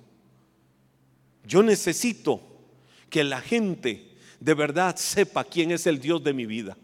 Yo 1.48 1.64
necesito 1.64 2.42
que 3.10 3.24
la 3.24 3.42
gente 3.42 4.12
de 4.40 4.54
verdad 4.54 4.96
sepa 4.98 5.46
quién 5.46 5.72
es 5.72 5.88
el 5.88 6.00
Dios 6.00 6.24
de 6.24 6.34
mi 6.34 6.46
vida. 6.46 6.78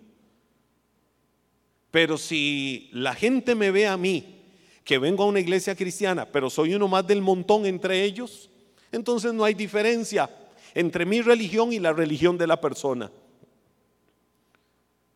Pero 1.92 2.18
si 2.18 2.90
la 2.94 3.14
gente 3.14 3.54
me 3.54 3.70
ve 3.70 3.86
a 3.86 3.98
mí 3.98 4.42
que 4.84 4.98
vengo 4.98 5.24
a 5.24 5.28
una 5.28 5.42
iglesia 5.42 5.76
cristiana, 5.76 6.26
pero 6.26 6.50
soy 6.50 6.74
uno 6.74 6.88
más 6.88 7.06
del 7.06 7.22
montón 7.22 7.66
entre 7.66 8.04
ellos, 8.04 8.50
entonces 8.92 9.34
no 9.34 9.44
hay 9.44 9.54
diferencia 9.54 10.30
entre 10.74 11.06
mi 11.06 11.22
religión 11.22 11.72
y 11.72 11.80
la 11.80 11.94
religión 11.94 12.38
de 12.38 12.48
la 12.48 12.60
persona. 12.60 13.12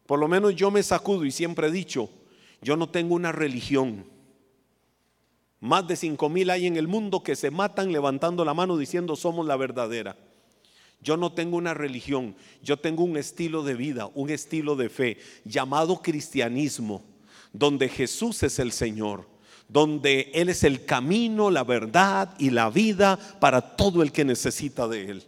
Por 0.05 0.19
lo 0.19 0.27
menos 0.27 0.55
yo 0.55 0.69
me 0.69 0.83
sacudo 0.83 1.25
y 1.25 1.31
siempre 1.31 1.67
he 1.67 1.71
dicho, 1.71 2.09
yo 2.61 2.77
no 2.77 2.89
tengo 2.89 3.15
una 3.15 3.31
religión. 3.31 4.05
Más 5.59 5.87
de 5.87 5.95
cinco 5.95 6.29
mil 6.29 6.49
hay 6.49 6.67
en 6.67 6.77
el 6.77 6.87
mundo 6.87 7.23
que 7.23 7.35
se 7.35 7.49
matan 7.51 7.91
levantando 7.91 8.45
la 8.45 8.53
mano 8.53 8.77
diciendo 8.77 9.15
somos 9.15 9.45
la 9.45 9.57
verdadera. 9.57 10.15
Yo 11.01 11.17
no 11.17 11.31
tengo 11.31 11.57
una 11.57 11.73
religión, 11.73 12.35
yo 12.61 12.77
tengo 12.77 13.03
un 13.03 13.17
estilo 13.17 13.63
de 13.63 13.75
vida, 13.75 14.09
un 14.13 14.29
estilo 14.29 14.75
de 14.75 14.89
fe 14.89 15.17
llamado 15.45 16.01
cristianismo, 16.01 17.03
donde 17.53 17.87
Jesús 17.87 18.41
es 18.43 18.59
el 18.59 18.71
Señor, 18.71 19.27
donde 19.67 20.31
Él 20.33 20.49
es 20.49 20.63
el 20.63 20.85
camino, 20.85 21.51
la 21.51 21.63
verdad 21.63 22.33
y 22.39 22.49
la 22.49 22.69
vida 22.69 23.17
para 23.39 23.75
todo 23.75 24.01
el 24.01 24.11
que 24.11 24.25
necesita 24.25 24.87
de 24.87 25.11
Él. 25.11 25.23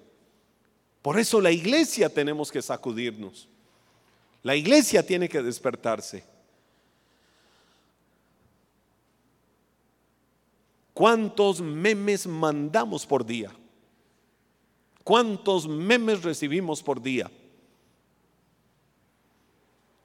Por 1.02 1.20
eso 1.20 1.39
la 1.39 1.52
iglesia 1.52 2.10
tenemos 2.10 2.52
que 2.52 2.62
sacudirnos. 2.62 3.48
La 4.44 4.56
iglesia 4.56 5.06
tiene 5.06 5.30
que 5.30 5.42
despertarse. 5.42 6.24
¿Cuántos 11.00 11.62
memes 11.62 12.28
mandamos 12.28 13.06
por 13.06 13.26
día? 13.26 13.54
¿Cuántos 15.02 15.66
memes 15.66 16.24
recibimos 16.24 16.84
por 16.84 17.02
día? 17.02 17.32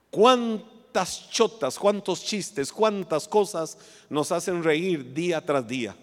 ¿Cuántas 0.09 1.29
chotas, 1.31 1.81
cuántos 1.81 2.25
chistes, 2.25 2.73
cuántas 2.73 3.27
cosas 3.27 3.77
nos 4.09 4.31
hacen 4.31 4.63
reír 4.63 5.13
día 5.13 5.45
tras 5.45 5.67
día? 5.67 5.97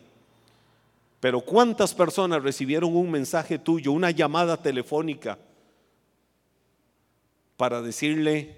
Pero 1.21 1.39
¿cuántas 1.39 1.93
personas 1.93 2.43
recibieron 2.43 2.93
un 2.93 3.09
mensaje 3.09 3.57
tuyo, 3.57 3.93
una 3.93 4.11
llamada 4.11 4.61
telefónica 4.61 5.39
para 7.55 7.81
decirle, 7.81 8.57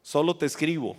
solo 0.00 0.34
te 0.34 0.46
escribo, 0.46 0.96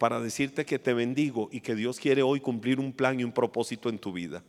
para 0.00 0.18
decirte 0.18 0.64
que 0.64 0.78
te 0.78 0.94
bendigo 0.94 1.50
y 1.52 1.60
que 1.60 1.74
Dios 1.74 2.00
quiere 2.00 2.22
hoy 2.22 2.40
cumplir 2.40 2.80
un 2.80 2.90
plan 2.90 3.20
y 3.20 3.24
un 3.24 3.32
propósito 3.32 3.90
en 3.90 3.98
tu 3.98 4.14
vida? 4.14 4.42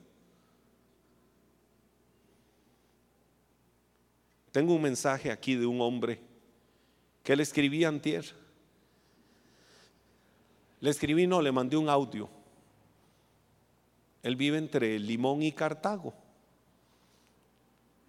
Tengo 4.54 4.74
un 4.74 4.82
mensaje 4.82 5.30
aquí 5.30 5.56
de 5.56 5.66
un 5.66 5.82
hombre 5.82 6.22
que 7.22 7.36
le 7.36 7.44
escribí 7.44 7.84
antier. 7.84 8.34
Le 10.80 10.90
escribí, 10.90 11.28
no, 11.28 11.42
le 11.42 11.52
mandé 11.52 11.76
un 11.76 11.90
audio. 11.90 12.30
Él 14.24 14.38
vive 14.38 14.58
entre 14.58 14.98
Limón 15.00 15.44
y 15.44 15.52
Cartago. 15.52 16.14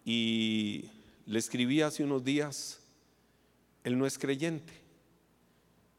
Y 0.05 0.85
le 1.27 1.41
escribí 1.41 1.81
hace 1.81 2.05
unos 2.05 2.23
días, 2.23 2.79
él 3.83 3.99
no 3.99 4.07
es 4.07 4.17
creyente. 4.17 4.82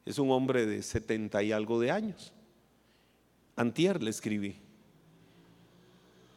Es 0.06 0.20
un 0.20 0.32
hombre 0.32 0.66
de 0.66 0.82
setenta 0.84 1.44
y 1.44 1.52
algo 1.52 1.80
de 1.80 1.92
años. 1.92 2.34
Antier 3.56 4.02
le 4.02 4.10
escribí. 4.10 4.56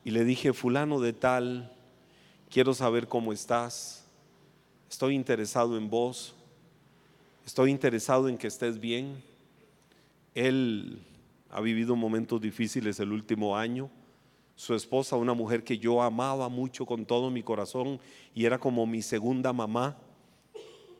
Y 0.05 0.11
le 0.11 0.24
dije, 0.24 0.52
fulano 0.52 1.00
de 1.00 1.12
tal, 1.12 1.72
quiero 2.48 2.74
saber 2.74 3.09
cómo 3.09 3.33
estás, 3.33 4.05
estoy 4.88 5.14
interesado 5.14 5.76
en 5.76 5.90
vos, 5.90 6.35
estoy 7.44 7.70
interesado 7.70 8.29
en 8.29 8.38
que 8.38 8.46
estés 8.46 8.79
bien. 8.79 9.22
Él 10.35 11.02
ha 11.50 11.61
vivido 11.61 11.96
momentos 11.96 12.40
difíciles 12.40 13.00
el 13.00 13.11
último 13.11 13.57
año. 13.57 13.90
Su 14.55 14.74
esposa, 14.74 15.16
una 15.16 15.35
mujer 15.35 15.64
que 15.64 15.79
yo 15.79 16.02
amaba 16.02 16.48
mucho 16.48 16.87
con 16.87 17.05
todo 17.05 17.31
mi 17.31 17.42
corazón 17.42 17.98
y 18.35 18.44
era 18.44 18.59
como 18.59 18.87
mi 18.87 19.02
segunda 19.02 19.52
mamá, 19.52 19.96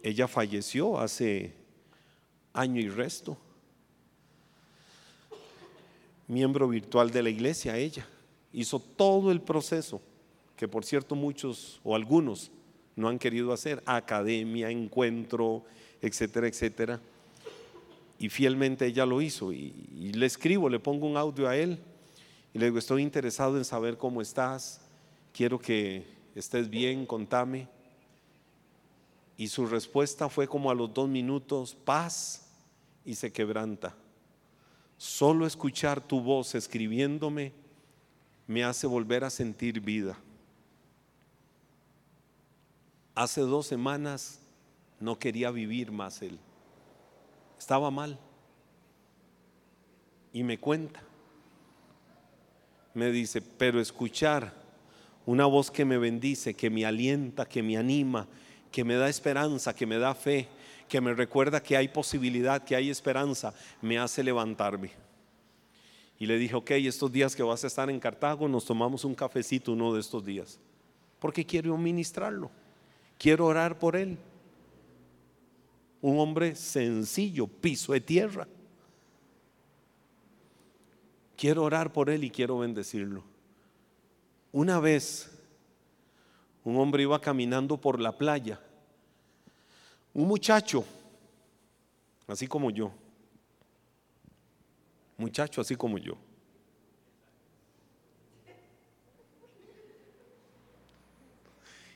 ella 0.03 0.29
falleció 0.29 0.99
hace 0.99 1.55
año 2.57 2.81
y 2.81 2.89
resto. 2.89 3.37
Miembro 6.27 6.69
virtual 6.69 7.11
de 7.11 7.23
la 7.23 7.31
iglesia, 7.31 7.77
ella 7.77 8.07
hizo 8.53 8.81
todo 8.81 9.31
el 9.31 9.41
proceso 9.41 10.01
que 10.57 10.67
por 10.67 10.85
cierto 10.85 11.15
muchos 11.15 11.81
o 11.85 11.95
algunos 11.95 12.51
no 12.97 13.09
han 13.09 13.19
querido 13.19 13.53
hacer, 13.53 13.83
academia, 13.85 14.71
encuentro, 14.71 15.65
etcétera, 16.01 16.49
etcétera. 16.49 17.01
Y 18.19 18.31
fielmente 18.31 18.87
ella 18.87 19.05
lo 19.05 19.21
hizo 19.21 19.53
y, 19.53 19.73
le 20.15 20.25
escribo, 20.25 20.71
le 20.71 20.81
pongo 20.81 21.07
un 21.07 21.19
audio 21.19 21.47
a 21.47 21.57
él 21.57 21.79
y 22.55 22.59
le 22.59 22.67
digo, 22.67 22.79
estoy 22.79 23.03
interesado 23.03 23.59
en 23.59 23.67
saber 23.67 23.99
cómo 23.99 24.23
estás, 24.23 24.81
quiero 25.35 25.59
que 25.59 26.07
estés 26.35 26.71
bien, 26.71 27.05
contame. 27.05 27.69
Y 29.37 29.49
su 29.49 29.67
respuesta 29.67 30.31
fue 30.31 30.49
como 30.49 30.71
a 30.71 30.75
los 30.75 30.95
dos 30.95 31.07
minutos, 31.07 31.75
paz 31.75 32.46
y 33.07 33.15
se 33.15 33.33
quebranta. 33.33 33.95
Solo 34.99 35.47
escuchar 35.47 36.01
tu 36.01 36.21
voz 36.21 36.55
escribiéndome 36.55 37.53
me 38.47 38.65
hace 38.65 38.87
volver 38.87 39.25
a 39.25 39.31
sentir 39.31 39.81
vida. 39.81 40.19
Hace 43.15 43.41
dos 43.41 43.67
semanas 43.67 44.41
no 45.01 45.19
quería 45.19 45.51
vivir 45.51 45.91
más 45.91 46.21
él. 46.23 46.39
Estaba 47.59 47.91
mal. 47.91 48.19
Y 50.33 50.43
me 50.43 50.59
cuenta. 50.59 51.03
Me 52.93 53.11
dice, 53.11 53.41
pero 53.41 53.81
escuchar 53.81 54.53
una 55.25 55.47
voz 55.47 55.71
que 55.71 55.85
me 55.85 55.99
bendice, 55.99 56.55
que 56.55 56.71
me 56.71 56.85
alienta, 56.87 57.47
que 57.47 57.63
me 57.63 57.77
anima, 57.77 58.27
que 58.71 58.85
me 58.85 58.95
da 58.95 59.09
esperanza, 59.09 59.75
que 59.75 59.87
me 59.87 59.99
da 59.99 60.15
fe, 60.15 60.49
que 60.89 61.01
me 61.01 61.15
recuerda 61.15 61.63
que 61.63 61.77
hay 61.77 61.89
posibilidad, 61.89 62.63
que 62.63 62.77
hay 62.77 62.91
esperanza, 62.91 63.55
me 63.83 63.99
hace 63.99 64.23
levantarme. 64.23 64.91
Y 66.19 66.27
le 66.27 66.39
dije, 66.39 66.55
ok, 66.55 66.71
estos 66.73 67.13
días 67.13 67.37
que 67.37 67.43
vas 67.43 67.65
a 67.65 67.67
estar 67.67 67.91
en 67.91 68.01
Cartago, 68.01 68.49
nos 68.49 68.65
tomamos 68.65 69.05
un 69.05 69.15
cafecito 69.15 69.73
uno 69.73 69.93
de 69.93 70.01
estos 70.01 70.25
días, 70.25 70.59
porque 71.19 71.45
quiero 71.45 71.77
ministrarlo. 71.77 72.51
Quiero 73.19 73.47
orar 73.47 73.79
por 73.79 73.97
él. 73.97 74.19
Un 76.01 76.19
hombre 76.19 76.55
sencillo, 76.55 77.47
piso 77.47 77.93
de 77.93 78.01
tierra. 78.01 78.47
Quiero 81.37 81.65
orar 81.65 81.93
por 81.93 82.11
él 82.11 82.25
y 82.25 82.31
quiero 82.31 82.59
bendecirlo. 82.59 83.23
Una 84.53 84.81
vez 84.81 85.31
un 86.65 86.77
hombre 86.79 87.03
iba 87.03 87.21
caminando 87.21 87.77
por 87.77 88.01
la 88.01 88.17
playa. 88.17 88.61
Un 90.17 90.27
muchacho, 90.27 90.83
así 92.27 92.47
como 92.47 92.71
yo. 92.71 92.91
Muchacho 95.19 95.61
así 95.61 95.77
como 95.77 95.99
yo. 95.99 96.17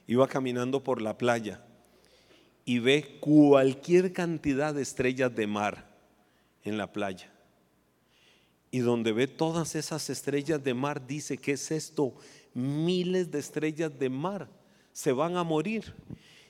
iba 0.06 0.26
caminando 0.26 0.83
por 0.83 1.00
la 1.00 1.16
playa 1.16 1.64
y 2.64 2.80
ve 2.80 3.18
cualquier 3.20 4.12
cantidad 4.12 4.74
de 4.74 4.83
estrellas 4.83 5.33
de 5.37 5.46
mar 5.46 5.88
en 6.64 6.76
la 6.76 6.92
playa. 6.92 7.33
Y 8.72 8.80
donde 8.80 9.12
ve 9.12 9.28
todas 9.28 9.76
esas 9.76 10.11
estrellas 10.11 10.64
de 10.64 10.74
mar, 10.74 11.06
dice, 11.06 11.38
¿qué 11.38 11.52
es 11.52 11.70
esto? 11.70 12.16
Miles 12.54 13.30
de 13.30 13.38
estrellas 13.38 13.96
de 13.98 14.11
mar 14.11 14.48
se 14.92 15.12
van 15.12 15.37
a 15.37 15.44
morir. 15.44 15.94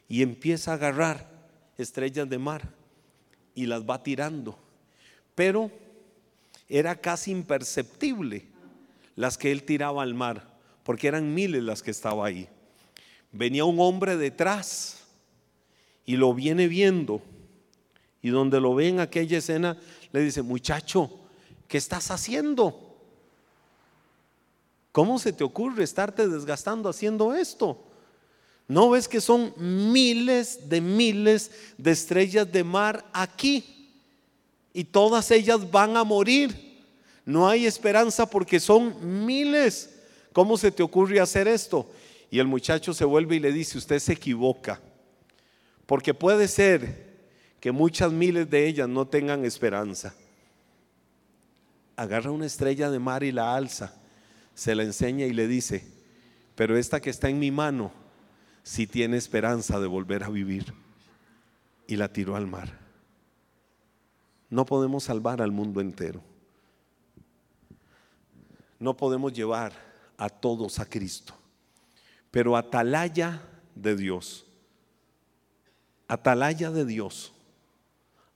Y 0.08 0.22
empieza 0.22 0.70
a 0.70 0.74
agarrar 0.74 1.39
estrellas 1.82 2.28
de 2.28 2.38
mar 2.38 2.68
y 3.54 3.66
las 3.66 3.82
va 3.82 4.02
tirando. 4.02 4.58
Pero 5.34 5.70
era 6.68 6.94
casi 6.94 7.30
imperceptible 7.30 8.46
las 9.16 9.36
que 9.36 9.50
él 9.50 9.64
tiraba 9.64 10.02
al 10.02 10.14
mar, 10.14 10.46
porque 10.84 11.08
eran 11.08 11.34
miles 11.34 11.62
las 11.62 11.82
que 11.82 11.90
estaba 11.90 12.26
ahí 12.26 12.48
venía 13.32 13.64
un 13.64 13.80
hombre 13.80 14.16
detrás 14.16 14.98
y 16.04 16.16
lo 16.16 16.34
viene 16.34 16.68
viendo. 16.68 17.22
Y 18.22 18.30
donde 18.30 18.60
lo 18.60 18.74
ve 18.74 18.88
en 18.88 19.00
aquella 19.00 19.38
escena, 19.38 19.78
le 20.12 20.20
dice, 20.20 20.42
muchacho, 20.42 21.20
¿qué 21.68 21.78
estás 21.78 22.10
haciendo? 22.10 22.98
¿Cómo 24.92 25.18
se 25.18 25.32
te 25.32 25.44
ocurre 25.44 25.84
estarte 25.84 26.28
desgastando 26.28 26.88
haciendo 26.88 27.34
esto? 27.34 27.82
¿No 28.70 28.90
ves 28.90 29.08
que 29.08 29.20
son 29.20 29.52
miles 29.56 30.68
de 30.68 30.80
miles 30.80 31.50
de 31.76 31.90
estrellas 31.90 32.52
de 32.52 32.62
mar 32.62 33.04
aquí? 33.12 33.90
Y 34.72 34.84
todas 34.84 35.28
ellas 35.32 35.68
van 35.68 35.96
a 35.96 36.04
morir. 36.04 36.78
No 37.24 37.48
hay 37.48 37.66
esperanza 37.66 38.30
porque 38.30 38.60
son 38.60 39.26
miles. 39.26 39.90
¿Cómo 40.32 40.56
se 40.56 40.70
te 40.70 40.84
ocurre 40.84 41.18
hacer 41.18 41.48
esto? 41.48 41.90
Y 42.30 42.38
el 42.38 42.46
muchacho 42.46 42.94
se 42.94 43.04
vuelve 43.04 43.34
y 43.34 43.40
le 43.40 43.50
dice, 43.50 43.76
usted 43.76 43.98
se 43.98 44.12
equivoca, 44.12 44.80
porque 45.84 46.14
puede 46.14 46.46
ser 46.46 47.10
que 47.58 47.72
muchas 47.72 48.12
miles 48.12 48.48
de 48.48 48.68
ellas 48.68 48.88
no 48.88 49.04
tengan 49.04 49.44
esperanza. 49.44 50.14
agarra 51.96 52.30
una 52.30 52.46
estrella 52.46 52.88
de 52.88 53.00
mar 53.00 53.24
y 53.24 53.32
la 53.32 53.56
alza, 53.56 54.00
se 54.54 54.76
la 54.76 54.84
enseña 54.84 55.26
y 55.26 55.32
le 55.32 55.48
dice, 55.48 55.84
pero 56.54 56.78
esta 56.78 57.00
que 57.00 57.10
está 57.10 57.28
en 57.28 57.40
mi 57.40 57.50
mano, 57.50 57.99
si 58.62 58.86
tiene 58.86 59.16
esperanza 59.16 59.80
de 59.80 59.86
volver 59.86 60.24
a 60.24 60.28
vivir. 60.28 60.72
Y 61.86 61.96
la 61.96 62.12
tiró 62.12 62.36
al 62.36 62.46
mar. 62.46 62.78
No 64.48 64.64
podemos 64.64 65.04
salvar 65.04 65.42
al 65.42 65.50
mundo 65.50 65.80
entero. 65.80 66.22
No 68.78 68.96
podemos 68.96 69.32
llevar 69.32 69.72
a 70.16 70.28
todos 70.28 70.78
a 70.78 70.86
Cristo. 70.86 71.34
Pero 72.30 72.56
atalaya 72.56 73.42
de 73.74 73.96
Dios. 73.96 74.46
Atalaya 76.06 76.70
de 76.70 76.84
Dios. 76.84 77.32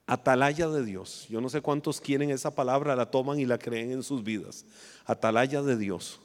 Atalaya 0.07 0.69
de 0.69 0.85
Dios. 0.85 1.27
Yo 1.29 1.41
no 1.41 1.49
sé 1.49 1.61
cuántos 1.61 2.01
quieren 2.01 2.31
esa 2.31 2.55
palabra, 2.55 2.97
la 2.97 3.11
toman 3.11 3.39
y 3.39 3.47
la 3.47 3.59
creen 3.59 3.93
en 3.93 4.03
sus 4.03 4.23
vidas. 4.23 4.67
Atalaya 5.07 5.63
de 5.63 5.77
Dios. 5.77 6.21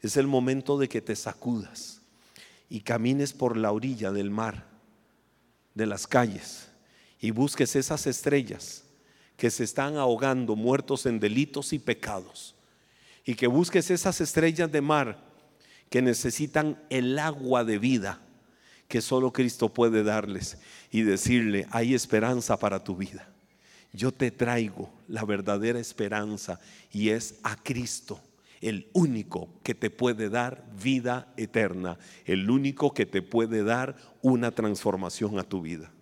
Es 0.00 0.16
el 0.16 0.26
momento 0.26 0.78
de 0.78 0.88
que 0.88 1.00
te 1.00 1.14
sacudas 1.14 2.03
y 2.74 2.80
camines 2.80 3.32
por 3.32 3.56
la 3.56 3.70
orilla 3.70 4.10
del 4.10 4.32
mar, 4.32 4.66
de 5.74 5.86
las 5.86 6.08
calles, 6.08 6.72
y 7.20 7.30
busques 7.30 7.76
esas 7.76 8.08
estrellas 8.08 8.82
que 9.36 9.48
se 9.52 9.62
están 9.62 9.96
ahogando, 9.96 10.56
muertos 10.56 11.06
en 11.06 11.20
delitos 11.20 11.72
y 11.72 11.78
pecados, 11.78 12.56
y 13.24 13.36
que 13.36 13.46
busques 13.46 13.92
esas 13.92 14.20
estrellas 14.20 14.72
de 14.72 14.80
mar 14.80 15.22
que 15.88 16.02
necesitan 16.02 16.82
el 16.90 17.16
agua 17.20 17.62
de 17.62 17.78
vida 17.78 18.20
que 18.88 19.00
solo 19.00 19.32
Cristo 19.32 19.72
puede 19.72 20.02
darles 20.02 20.58
y 20.90 21.02
decirle, 21.02 21.68
hay 21.70 21.94
esperanza 21.94 22.58
para 22.58 22.82
tu 22.82 22.96
vida. 22.96 23.28
Yo 23.92 24.10
te 24.10 24.32
traigo 24.32 24.92
la 25.06 25.24
verdadera 25.24 25.78
esperanza 25.78 26.58
y 26.90 27.10
es 27.10 27.36
a 27.44 27.54
Cristo 27.54 28.20
el 28.64 28.88
único 28.94 29.50
que 29.62 29.74
te 29.74 29.90
puede 29.90 30.30
dar 30.30 30.64
vida 30.82 31.30
eterna, 31.36 31.98
el 32.24 32.48
único 32.48 32.94
que 32.94 33.04
te 33.04 33.20
puede 33.20 33.62
dar 33.62 33.94
una 34.22 34.52
transformación 34.52 35.38
a 35.38 35.42
tu 35.42 35.60
vida. 35.60 35.92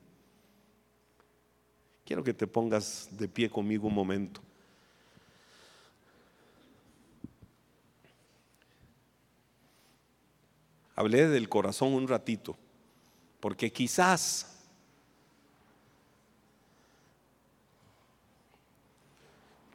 Quiero 2.05 2.23
que 2.23 2.33
te 2.33 2.47
pongas 2.47 3.09
de 3.11 3.27
pie 3.27 3.51
conmigo 3.51 3.89
un 3.89 3.95
momento. 3.95 4.41
Hablé 10.95 11.27
del 11.27 11.49
corazón 11.49 11.95
un 11.95 12.07
ratito, 12.07 12.57
porque 13.41 13.73
quizás 13.73 14.57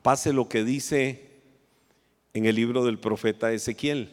pase 0.01 0.31
lo 0.31 0.47
que 0.47 0.63
dice 0.63 1.26
en 2.37 2.45
el 2.45 2.55
libro 2.55 2.85
del 2.85 2.99
profeta 2.99 3.51
Ezequiel. 3.51 4.11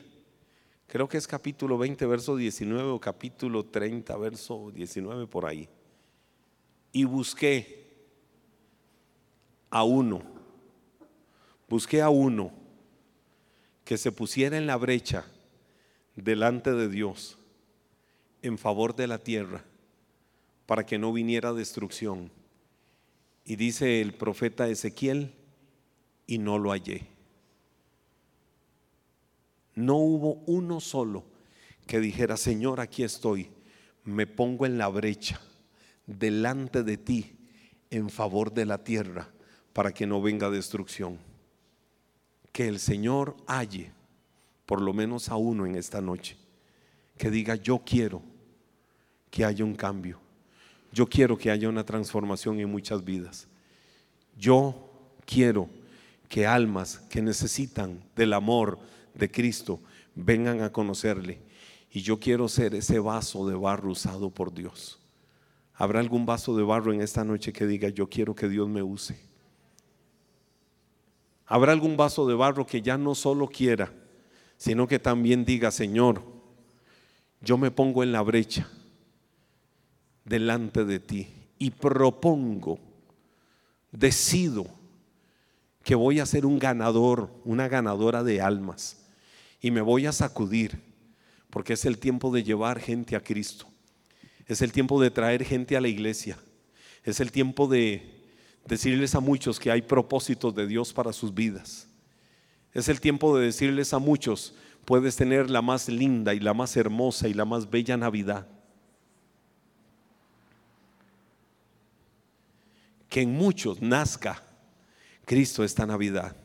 Creo 0.87 1.09
que 1.09 1.19
es 1.19 1.27
capítulo 1.27 1.77
20, 1.77 2.07
verso 2.07 2.37
19 2.37 2.89
o 2.89 2.99
capítulo 2.99 3.67
30, 3.67 4.17
verso 4.17 4.71
19 4.75 5.27
por 5.27 5.45
ahí. 5.45 5.69
Y 6.91 7.05
busqué 7.05 7.85
a 9.69 9.85
uno, 9.85 10.23
busqué 11.69 12.01
a 12.01 12.09
uno 12.09 12.51
que 13.85 13.99
se 13.99 14.11
pusiera 14.11 14.57
en 14.57 14.67
la 14.67 14.77
brecha 14.77 15.27
delante 16.17 16.73
de 16.73 16.89
Dios 16.89 17.37
en 18.41 18.57
favor 18.57 18.97
de 18.97 19.07
la 19.07 19.19
tierra 19.19 19.65
para 20.65 20.87
que 20.87 20.97
no 20.97 21.13
viniera 21.13 21.53
destrucción. 21.53 22.31
Y 23.45 23.57
dice 23.57 24.01
el 24.01 24.15
profeta 24.15 24.67
Ezequiel, 24.67 25.35
y 26.27 26.39
no 26.39 26.59
lo 26.59 26.71
hallé. 26.71 27.14
No 29.75 29.97
hubo 29.97 30.43
uno 30.47 30.81
solo 30.81 31.25
que 31.87 32.01
dijera, 32.01 32.37
Señor, 32.37 32.81
aquí 32.81 33.03
estoy, 33.03 33.51
me 34.05 34.27
pongo 34.27 34.67
en 34.67 34.79
la 34.79 34.89
brecha 34.89 35.41
delante 36.07 36.83
de 36.83 36.97
ti 36.97 37.37
en 37.91 38.11
favor 38.11 38.53
de 38.53 38.67
la 38.67 38.85
tierra 38.85 39.31
para 39.73 39.93
que 39.93 40.07
no 40.07 40.21
venga 40.23 40.51
destrucción. 40.51 41.19
Que 42.53 42.69
el 42.69 42.79
Señor 42.79 43.37
halle 43.47 43.93
por 44.67 44.81
lo 44.81 44.93
menos 44.93 45.29
a 45.29 45.37
uno 45.37 45.67
en 45.67 45.75
esta 45.77 46.01
noche 46.01 46.37
que 47.17 47.31
diga, 47.31 47.55
yo 47.57 47.83
quiero 47.85 48.23
que 49.31 49.45
haya 49.45 49.65
un 49.65 49.75
cambio. 49.75 50.19
Yo 50.93 51.07
quiero 51.09 51.37
que 51.37 51.51
haya 51.51 51.69
una 51.69 51.85
transformación 51.85 52.61
en 52.61 52.71
muchas 52.71 53.05
vidas. 53.05 53.49
Yo 54.37 54.91
quiero 55.27 55.69
que 56.29 56.47
almas 56.47 56.99
que 57.11 57.21
necesitan 57.23 58.03
del 58.17 58.33
amor, 58.33 58.79
de 59.15 59.31
Cristo 59.31 59.81
vengan 60.15 60.63
a 60.63 60.73
conocerle. 60.73 61.41
Y 61.91 62.03
yo 62.03 62.19
quiero 62.19 62.49
ser 62.49 62.75
ese 62.75 62.99
vaso 62.99 63.49
de 63.49 63.55
barro 63.55 63.93
usado 63.93 64.31
por 64.31 64.53
Dios. 64.53 64.99
¿Habrá 65.75 66.01
algún 66.01 66.27
vaso 66.27 66.57
de 66.57 66.63
barro 66.63 66.93
en 66.93 67.01
esta 67.01 67.25
noche 67.25 67.53
que 67.53 67.67
diga, 67.67 67.89
yo 67.89 68.09
quiero 68.09 68.35
que 68.35 68.49
Dios 68.49 68.69
me 68.69 68.83
use? 68.83 69.19
¿Habrá 71.47 71.73
algún 71.73 71.97
vaso 71.97 72.27
de 72.27 72.35
barro 72.35 72.67
que 72.67 72.83
ya 72.83 72.97
no 72.97 73.15
solo 73.15 73.49
quiera, 73.49 73.93
sino 74.57 74.89
que 74.89 74.99
también 74.99 75.45
diga, 75.45 75.71
Señor, 75.71 76.23
yo 77.41 77.59
me 77.59 77.71
pongo 77.71 78.03
en 78.03 78.13
la 78.13 78.23
brecha 78.23 78.69
delante 80.25 80.85
de 80.85 80.99
ti 81.01 81.29
y 81.59 81.71
propongo, 81.71 82.79
decido 83.93 84.67
que 85.83 85.95
voy 85.95 86.19
a 86.19 86.27
ser 86.27 86.47
un 86.47 86.59
ganador, 86.59 87.31
una 87.45 87.69
ganadora 87.69 88.25
de 88.25 88.41
almas 88.41 89.04
y 89.65 89.71
me 89.71 89.81
voy 89.81 90.05
a 90.05 90.13
sacudir, 90.13 90.79
porque 91.49 91.73
es 91.73 91.87
el 91.87 91.97
tiempo 91.97 92.31
de 92.31 92.45
llevar 92.45 92.79
gente 92.79 93.17
a 93.17 93.21
Cristo. 93.21 93.67
Es 94.45 94.61
el 94.61 94.73
tiempo 94.73 95.01
de 95.01 95.11
traer 95.11 95.43
gente 95.43 95.75
a 95.75 95.81
la 95.81 95.89
iglesia. 95.89 96.37
Es 97.03 97.19
el 97.19 97.33
tiempo 97.33 97.67
de 97.67 98.27
decirles 98.67 99.15
a 99.15 99.21
muchos 99.21 99.59
que 99.59 99.71
hay 99.71 99.81
propósitos 99.81 100.55
de 100.55 100.67
Dios 100.67 100.93
para 100.93 101.15
sus 101.15 101.33
vidas. 101.33 101.89
Es 102.75 102.91
el 102.91 103.01
tiempo 103.01 103.39
de 103.39 103.47
decirles 103.47 103.95
a 103.95 103.99
muchos, 103.99 104.55
puedes 104.85 105.17
tener 105.17 105.49
la 105.49 105.63
más 105.63 105.89
linda 105.89 106.35
y 106.35 106.41
la 106.41 106.53
más 106.53 106.77
hermosa 106.77 107.27
y 107.27 107.33
la 107.33 107.47
más 107.47 107.71
bella 107.71 107.97
Navidad. 107.97 108.47
Que 113.09 113.23
en 113.23 113.33
muchos 113.33 113.81
nazca 113.81 114.43
Cristo 115.25 115.65
esta 115.65 115.87
Navidad. 115.87 116.44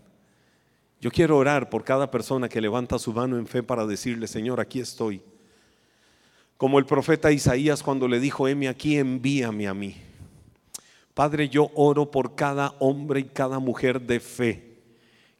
Yo 1.01 1.11
quiero 1.11 1.37
orar 1.37 1.69
por 1.69 1.83
cada 1.83 2.11
persona 2.11 2.49
que 2.49 2.59
levanta 2.59 2.99
su 2.99 3.13
mano 3.13 3.37
en 3.37 3.47
fe 3.47 3.63
para 3.63 3.85
decirle, 3.85 4.27
Señor, 4.27 4.59
aquí 4.59 4.79
estoy. 4.81 5.21
Como 6.57 6.77
el 6.77 6.85
profeta 6.85 7.31
Isaías 7.31 7.81
cuando 7.81 8.07
le 8.07 8.19
dijo, 8.19 8.47
heme 8.47 8.67
aquí, 8.67 8.97
envíame 8.97 9.67
a 9.67 9.73
mí. 9.73 9.95
Padre, 11.13 11.47
yo 11.47 11.71
oro 11.73 12.11
por 12.11 12.35
cada 12.35 12.75
hombre 12.79 13.21
y 13.21 13.23
cada 13.25 13.59
mujer 13.59 14.01
de 14.01 14.19
fe 14.19 14.69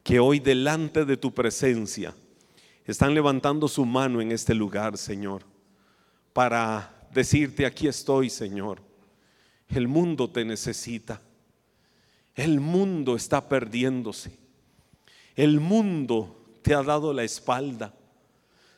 que 0.01 0.19
hoy 0.19 0.39
delante 0.39 1.03
de 1.03 1.17
tu 1.17 1.33
presencia 1.33 2.15
están 2.85 3.13
levantando 3.13 3.67
su 3.67 3.85
mano 3.85 4.21
en 4.21 4.31
este 4.31 4.55
lugar, 4.55 4.97
Señor, 4.97 5.43
para 6.31 7.07
decirte, 7.11 7.65
aquí 7.65 7.87
estoy, 7.87 8.29
Señor. 8.29 8.81
El 9.67 9.87
mundo 9.87 10.29
te 10.29 10.45
necesita. 10.45 11.21
El 12.33 12.61
mundo 12.61 13.15
está 13.15 13.47
perdiéndose. 13.47 14.38
El 15.35 15.59
mundo 15.59 16.35
te 16.61 16.73
ha 16.73 16.83
dado 16.83 17.13
la 17.13 17.23
espalda. 17.23 17.93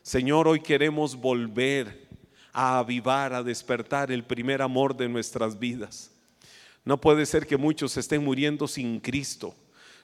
Señor, 0.02 0.47
hoy 0.47 0.62
queremos 0.62 1.16
volver 1.16 2.08
a 2.54 2.80
avivar, 2.80 3.34
a 3.34 3.43
despertar 3.43 4.12
el 4.12 4.24
primer 4.24 4.62
amor 4.62 4.95
de 4.95 5.08
nuestras 5.08 5.58
vidas. 5.58 6.12
No 6.84 6.99
puede 6.99 7.26
ser 7.26 7.45
que 7.45 7.58
muchos 7.58 7.95
estén 7.97 8.24
muriendo 8.24 8.68
sin 8.68 8.99
Cristo. 8.99 9.56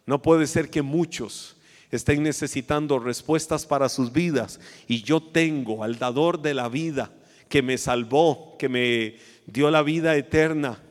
No 0.05 0.21
puede 0.21 0.47
ser 0.47 0.69
que 0.69 0.81
muchos 0.81 1.57
estén 1.91 2.23
necesitando 2.23 2.99
respuestas 2.99 3.65
para 3.65 3.89
sus 3.89 4.11
vidas 4.11 4.59
y 4.87 5.01
yo 5.03 5.21
tengo 5.21 5.83
al 5.83 5.97
dador 5.97 6.41
de 6.41 6.53
la 6.53 6.69
vida 6.69 7.11
que 7.49 7.61
me 7.61 7.77
salvó, 7.77 8.57
que 8.57 8.69
me 8.69 9.17
dio 9.45 9.71
la 9.71 9.81
vida 9.81 10.15
eterna 10.15 10.81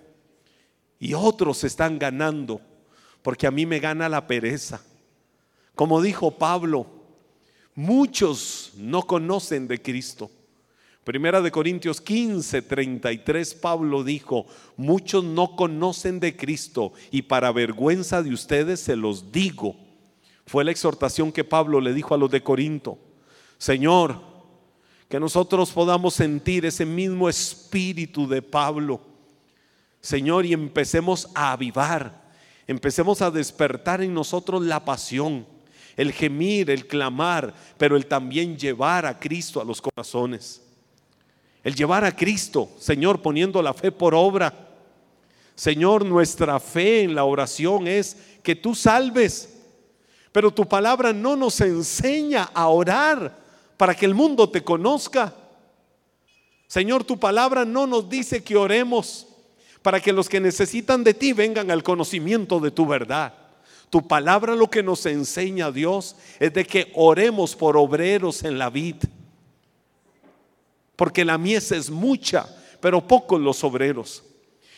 y 0.99 1.15
otros 1.15 1.65
están 1.65 1.99
ganando 1.99 2.61
porque 3.23 3.47
a 3.47 3.51
mí 3.51 3.67
me 3.67 3.81
gana 3.81 4.09
la 4.09 4.27
pereza. 4.27 4.81
Como 5.77 6.03
dijo 6.03 6.33
Pablo, 6.33 6.87
muchos 7.77 8.73
no 8.77 9.07
conocen 9.07 9.69
de 9.69 9.81
Cristo. 9.81 10.31
Primera 11.05 11.41
de 11.41 11.53
Corintios 11.53 12.01
15, 12.01 12.63
33, 12.63 13.55
Pablo 13.55 14.03
dijo, 14.03 14.47
muchos 14.77 15.23
no 15.23 15.55
conocen 15.55 16.19
de 16.19 16.37
Cristo 16.37 16.93
y 17.13 17.23
para 17.23 17.53
vergüenza 17.53 18.25
de 18.25 18.35
ustedes 18.35 18.81
se 18.81 18.97
los 18.97 19.31
digo. 19.31 19.77
Fue 20.47 20.65
la 20.65 20.73
exhortación 20.73 21.31
que 21.31 21.45
Pablo 21.45 21.81
le 21.81 21.95
dijo 21.95 22.13
a 22.13 22.19
los 22.19 22.31
de 22.31 22.43
Corinto. 22.43 22.99
Señor, 23.57 24.21
que 25.09 25.21
nosotros 25.21 25.71
podamos 25.71 26.15
sentir 26.15 26.67
ese 26.67 26.85
mismo 26.85 27.29
espíritu 27.29 28.27
de 28.27 28.43
Pablo. 28.43 29.01
Señor, 30.01 30.45
y 30.45 30.53
empecemos 30.53 31.29
a 31.35 31.53
avivar 31.53 32.27
Empecemos 32.67 33.23
a 33.23 33.31
despertar 33.31 34.03
en 34.03 34.13
nosotros 34.13 34.65
la 34.65 34.85
pasión, 34.85 35.47
el 35.97 36.13
gemir, 36.13 36.71
el 36.71 36.87
clamar, 36.87 37.55
pero 37.79 37.97
el 37.97 38.07
también 38.07 38.57
llevar 38.57 39.07
a 39.07 39.19
Cristo 39.19 39.61
a 39.61 39.65
los 39.65 39.81
corazones. 39.81 40.63
El 41.65 41.75
llevar 41.75 42.05
a 42.05 42.15
Cristo, 42.15 42.69
Señor, 42.79 43.23
poniendo 43.23 43.63
la 43.63 43.75
fe 43.75 43.91
por 43.91 44.15
obra. 44.15 44.53
Señor, 45.55 46.05
nuestra 46.05 46.61
fe 46.61 47.03
en 47.03 47.15
la 47.15 47.25
oración 47.25 47.89
es 47.89 48.17
que 48.43 48.55
tú 48.55 48.75
salves, 48.75 49.59
pero 50.31 50.53
tu 50.53 50.69
palabra 50.69 51.13
no 51.13 51.35
nos 51.35 51.61
enseña 51.63 52.51
a 52.55 52.69
orar 52.69 53.37
para 53.77 53.95
que 53.95 54.05
el 54.05 54.15
mundo 54.15 54.49
te 54.49 54.63
conozca. 54.63 55.35
Señor, 56.67 57.05
tu 57.05 57.19
palabra 57.19 57.65
no 57.65 57.87
nos 57.87 58.09
dice 58.09 58.45
que 58.45 58.57
oremos 58.57 59.27
para 59.81 60.01
que 60.01 60.13
los 60.13 60.29
que 60.29 60.41
necesitan 60.41 61.03
de 61.03 61.15
ti 61.15 61.33
vengan 61.33 61.71
al 61.71 61.83
conocimiento 61.83 62.61
de 62.61 62.71
tu 62.71 62.87
verdad. 62.87 63.46
Tu 63.91 64.07
palabra 64.07 64.55
lo 64.55 64.69
que 64.69 64.83
nos 64.83 65.07
enseña 65.07 65.71
Dios 65.71 66.17
es 66.41 66.53
de 66.53 66.65
que 66.65 66.93
oremos 66.95 67.55
por 67.55 67.77
obreros 67.77 68.43
en 68.43 68.59
la 68.59 68.71
vid. 68.71 68.97
Porque 70.97 71.25
la 71.25 71.39
mies 71.39 71.73
es 71.73 71.91
mucha, 71.91 72.47
pero 72.81 73.07
pocos 73.07 73.41
los 73.41 73.63
obreros. 73.63 74.25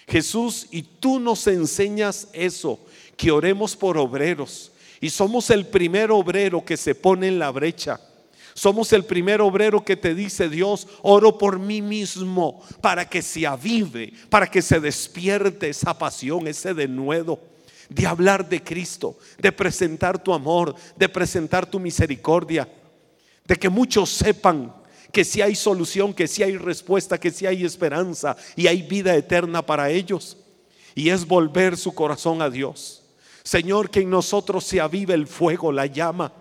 Jesús, 0.07 0.67
y 0.71 0.83
tú 0.83 1.21
nos 1.21 1.47
enseñas 1.47 2.29
eso, 2.33 2.81
que 3.17 3.31
oremos 3.31 3.77
por 3.77 3.97
obreros. 3.99 4.73
Y 5.01 5.11
somos 5.11 5.51
el 5.51 5.67
primer 5.67 6.11
obrero 6.11 6.65
que 6.65 6.77
se 6.77 6.95
pone 6.95 7.29
en 7.29 7.39
la 7.39 7.51
brecha 7.51 8.01
somos 8.59 8.93
el 8.93 9.05
primer 9.05 9.41
obrero 9.41 9.85
que 9.85 9.97
te 9.97 10.17
dice 10.17 10.49
Dios, 10.49 10.89
oro 11.03 11.39
por 11.39 11.61
mí 11.61 11.81
mismo 11.81 12.61
para 12.81 13.09
que 13.09 13.23
se 13.23 13.47
avive, 13.47 14.13
para 14.29 14.51
que 14.51 14.63
se 14.63 14.81
despierte 14.81 15.69
esa 15.69 15.97
pasión, 15.97 16.49
ese 16.49 16.75
denuedo 16.75 17.39
de 17.89 18.07
hablar 18.07 18.49
de 18.49 18.63
Cristo, 18.63 19.19
de 19.39 19.53
presentar 19.53 20.23
tu 20.23 20.33
amor, 20.33 20.75
de 20.97 21.09
presentar 21.09 21.67
tu 21.67 21.81
misericordia, 21.81 22.69
de 23.45 23.57
que 23.57 23.69
muchos 23.69 24.11
sepan 24.11 24.75
que 25.13 25.25
si 25.25 25.41
hay 25.41 25.55
solución, 25.55 26.13
que 26.13 26.29
si 26.29 26.43
hay 26.43 26.57
respuesta, 26.57 27.19
que 27.19 27.31
si 27.31 27.47
hay 27.47 27.65
esperanza 27.65 28.37
y 28.57 28.67
hay 28.67 28.83
vida 28.83 29.15
eterna 29.15 29.65
para 29.65 29.91
ellos. 29.91 30.37
Y 30.95 31.11
es 31.11 31.27
volver 31.27 31.77
su 31.77 31.95
corazón 31.95 32.43
a 32.43 32.51
Dios. 32.51 33.03
Señor, 33.43 33.89
que 33.91 34.01
en 34.01 34.11
nosotros 34.11 34.65
se 34.65 34.81
avive 34.81 35.15
el 35.15 35.27
fuego, 35.27 35.73
la 35.73 35.87
llama 35.87 36.33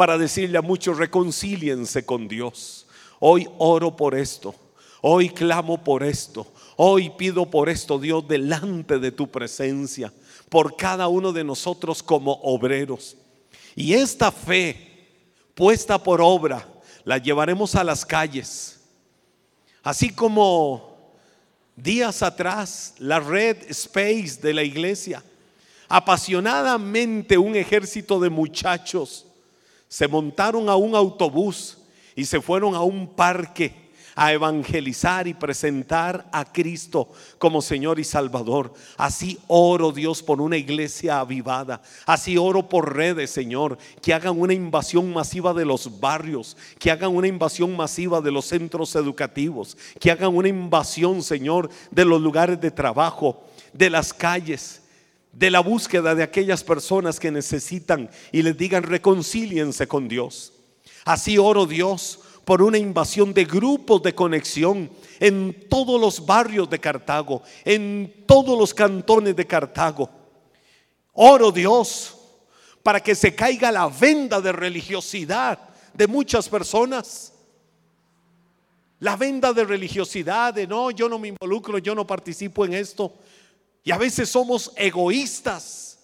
para 0.00 0.16
decirle 0.16 0.56
a 0.56 0.62
muchos, 0.62 0.96
reconcíliense 0.96 2.06
con 2.06 2.26
Dios. 2.26 2.86
Hoy 3.18 3.46
oro 3.58 3.96
por 3.96 4.14
esto, 4.14 4.54
hoy 5.02 5.28
clamo 5.28 5.84
por 5.84 6.02
esto, 6.02 6.46
hoy 6.82 7.10
pido 7.10 7.50
por 7.50 7.68
esto, 7.68 7.98
Dios, 7.98 8.26
delante 8.26 8.98
de 8.98 9.12
tu 9.12 9.30
presencia, 9.30 10.10
por 10.48 10.76
cada 10.76 11.08
uno 11.08 11.30
de 11.30 11.44
nosotros 11.44 12.02
como 12.02 12.32
obreros. 12.42 13.18
Y 13.76 13.92
esta 13.92 14.32
fe 14.32 15.06
puesta 15.54 16.02
por 16.02 16.22
obra 16.22 16.66
la 17.04 17.18
llevaremos 17.18 17.74
a 17.74 17.84
las 17.84 18.06
calles. 18.06 18.80
Así 19.82 20.08
como 20.08 21.12
días 21.76 22.22
atrás 22.22 22.94
la 22.98 23.20
red 23.20 23.58
Space 23.68 24.38
de 24.40 24.54
la 24.54 24.62
iglesia, 24.62 25.22
apasionadamente 25.86 27.36
un 27.36 27.56
ejército 27.56 28.18
de 28.18 28.30
muchachos 28.30 29.26
se 29.86 30.08
montaron 30.08 30.70
a 30.70 30.76
un 30.76 30.94
autobús 30.94 31.76
y 32.16 32.24
se 32.24 32.40
fueron 32.40 32.74
a 32.74 32.80
un 32.80 33.06
parque 33.06 33.89
a 34.14 34.32
evangelizar 34.32 35.26
y 35.26 35.34
presentar 35.34 36.28
a 36.32 36.44
Cristo 36.44 37.10
como 37.38 37.62
Señor 37.62 37.98
y 37.98 38.04
Salvador. 38.04 38.74
Así 38.96 39.38
oro 39.46 39.92
Dios 39.92 40.22
por 40.22 40.40
una 40.40 40.56
iglesia 40.56 41.20
avivada. 41.20 41.82
Así 42.06 42.36
oro 42.36 42.68
por 42.68 42.94
redes, 42.94 43.30
Señor, 43.30 43.78
que 44.02 44.14
hagan 44.14 44.40
una 44.40 44.54
invasión 44.54 45.12
masiva 45.12 45.54
de 45.54 45.64
los 45.64 46.00
barrios, 46.00 46.56
que 46.78 46.90
hagan 46.90 47.14
una 47.14 47.28
invasión 47.28 47.76
masiva 47.76 48.20
de 48.20 48.30
los 48.30 48.46
centros 48.46 48.94
educativos, 48.94 49.76
que 49.98 50.10
hagan 50.10 50.34
una 50.34 50.48
invasión, 50.48 51.22
Señor, 51.22 51.70
de 51.90 52.04
los 52.04 52.20
lugares 52.20 52.60
de 52.60 52.70
trabajo, 52.70 53.44
de 53.72 53.90
las 53.90 54.12
calles 54.12 54.80
de 55.32 55.50
la 55.50 55.60
búsqueda 55.60 56.14
de 56.14 56.22
aquellas 56.22 56.64
personas 56.64 57.20
que 57.20 57.30
necesitan 57.30 58.10
y 58.32 58.42
les 58.42 58.56
digan 58.56 58.82
reconcíliense 58.82 59.86
con 59.86 60.08
Dios. 60.08 60.52
Así 61.04 61.38
oro 61.38 61.66
Dios 61.66 62.19
por 62.50 62.62
una 62.62 62.78
invasión 62.78 63.32
de 63.32 63.44
grupos 63.44 64.02
de 64.02 64.12
conexión 64.12 64.90
en 65.20 65.68
todos 65.68 66.00
los 66.00 66.26
barrios 66.26 66.68
de 66.68 66.80
Cartago, 66.80 67.44
en 67.64 68.24
todos 68.26 68.58
los 68.58 68.74
cantones 68.74 69.36
de 69.36 69.46
Cartago. 69.46 70.10
Oro 71.12 71.52
Dios 71.52 72.18
para 72.82 73.00
que 73.00 73.14
se 73.14 73.36
caiga 73.36 73.70
la 73.70 73.86
venda 73.86 74.40
de 74.40 74.50
religiosidad 74.50 75.60
de 75.94 76.08
muchas 76.08 76.48
personas. 76.48 77.32
La 78.98 79.14
venda 79.14 79.52
de 79.52 79.62
religiosidad 79.62 80.52
de 80.52 80.66
no, 80.66 80.90
yo 80.90 81.08
no 81.08 81.20
me 81.20 81.28
involucro, 81.28 81.78
yo 81.78 81.94
no 81.94 82.04
participo 82.04 82.64
en 82.64 82.74
esto. 82.74 83.14
Y 83.84 83.92
a 83.92 83.96
veces 83.96 84.28
somos 84.28 84.72
egoístas 84.74 86.00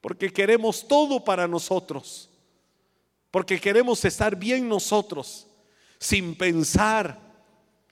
porque 0.00 0.32
queremos 0.32 0.88
todo 0.88 1.22
para 1.22 1.46
nosotros, 1.46 2.29
porque 3.30 3.60
queremos 3.60 4.04
estar 4.04 4.36
bien 4.36 4.68
nosotros, 4.68 5.46
sin 5.98 6.34
pensar 6.34 7.18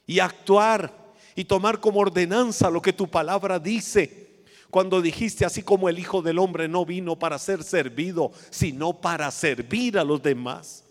y 0.06 0.18
actuar 0.20 1.12
y 1.34 1.44
tomar 1.44 1.80
como 1.80 2.00
ordenanza 2.00 2.70
lo 2.70 2.82
que 2.82 2.92
tu 2.92 3.08
palabra 3.08 3.58
dice. 3.58 4.28
Cuando 4.70 5.00
dijiste, 5.00 5.44
así 5.44 5.62
como 5.62 5.88
el 5.88 5.98
Hijo 5.98 6.20
del 6.20 6.38
Hombre 6.38 6.68
no 6.68 6.84
vino 6.84 7.18
para 7.18 7.38
ser 7.38 7.62
servido, 7.62 8.32
sino 8.50 9.00
para 9.00 9.30
servir 9.30 9.98
a 9.98 10.04
los 10.04 10.22
demás 10.22 10.84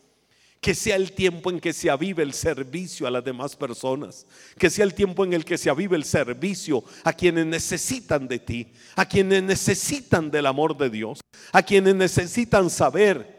que 0.62 0.74
sea 0.74 0.96
el 0.96 1.12
tiempo 1.12 1.52
en 1.52 1.60
que 1.60 1.72
se 1.72 1.90
avive 1.90 2.24
el 2.24 2.34
servicio 2.34 3.08
a 3.08 3.12
las 3.12 3.24
demás 3.24 3.56
personas, 3.56 4.26
que 4.58 4.70
sea 4.70 4.86
el 4.86 4.94
tiempo 4.94 5.24
en 5.24 5.34
el 5.34 5.46
que 5.46 5.58
se 5.58 5.70
avive 5.70 5.96
el 5.96 6.04
servicio 6.04 6.84
a 7.04 7.14
quienes 7.14 7.46
necesitan 7.46 8.28
de 8.28 8.40
ti, 8.40 8.74
a 8.96 9.06
quienes 9.06 9.44
necesitan 9.44 10.32
del 10.32 10.46
amor 10.46 10.76
de 10.76 10.90
Dios, 10.90 11.22
a 11.52 11.62
quienes 11.62 11.96
necesitan 11.96 12.70
saber 12.70 13.37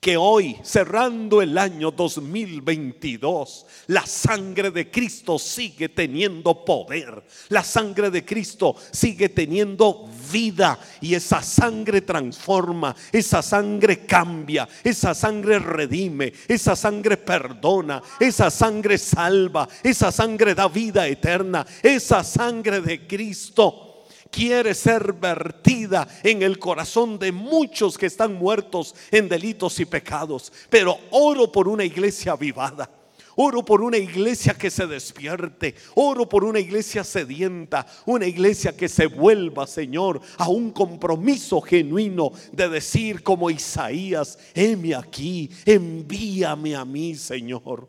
que 0.00 0.16
hoy, 0.16 0.56
cerrando 0.62 1.42
el 1.42 1.56
año 1.58 1.90
2022, 1.90 3.66
la 3.88 4.06
sangre 4.06 4.70
de 4.70 4.90
Cristo 4.90 5.38
sigue 5.38 5.88
teniendo 5.88 6.64
poder. 6.64 7.24
La 7.48 7.64
sangre 7.64 8.10
de 8.10 8.24
Cristo 8.24 8.76
sigue 8.92 9.30
teniendo 9.30 10.08
vida 10.30 10.78
y 11.00 11.14
esa 11.14 11.42
sangre 11.42 12.02
transforma, 12.02 12.94
esa 13.10 13.42
sangre 13.42 14.06
cambia, 14.06 14.68
esa 14.84 15.14
sangre 15.14 15.58
redime, 15.58 16.32
esa 16.46 16.76
sangre 16.76 17.16
perdona, 17.16 18.02
esa 18.20 18.50
sangre 18.50 18.98
salva, 18.98 19.68
esa 19.82 20.12
sangre 20.12 20.54
da 20.54 20.68
vida 20.68 21.08
eterna, 21.08 21.66
esa 21.82 22.22
sangre 22.22 22.80
de 22.80 23.06
Cristo 23.06 23.85
quiere 24.30 24.74
ser 24.74 25.12
vertida 25.12 26.06
en 26.22 26.42
el 26.42 26.58
corazón 26.58 27.18
de 27.18 27.32
muchos 27.32 27.96
que 27.98 28.06
están 28.06 28.34
muertos 28.34 28.94
en 29.10 29.28
delitos 29.28 29.80
y 29.80 29.84
pecados. 29.84 30.52
Pero 30.70 30.98
oro 31.10 31.50
por 31.50 31.68
una 31.68 31.84
iglesia 31.84 32.32
avivada. 32.32 32.90
Oro 33.38 33.62
por 33.62 33.82
una 33.82 33.98
iglesia 33.98 34.54
que 34.54 34.70
se 34.70 34.86
despierte. 34.86 35.74
Oro 35.94 36.26
por 36.26 36.42
una 36.42 36.58
iglesia 36.58 37.04
sedienta. 37.04 37.86
Una 38.06 38.26
iglesia 38.26 38.74
que 38.74 38.88
se 38.88 39.06
vuelva, 39.06 39.66
Señor, 39.66 40.20
a 40.38 40.48
un 40.48 40.70
compromiso 40.70 41.60
genuino 41.60 42.32
de 42.52 42.68
decir 42.68 43.22
como 43.22 43.50
Isaías, 43.50 44.38
heme 44.54 44.94
aquí, 44.94 45.50
envíame 45.66 46.74
a 46.74 46.84
mí, 46.86 47.14
Señor. 47.14 47.88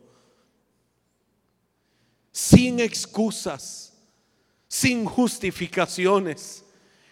Sin 2.30 2.78
excusas 2.80 3.97
sin 4.68 5.06
justificaciones, 5.06 6.64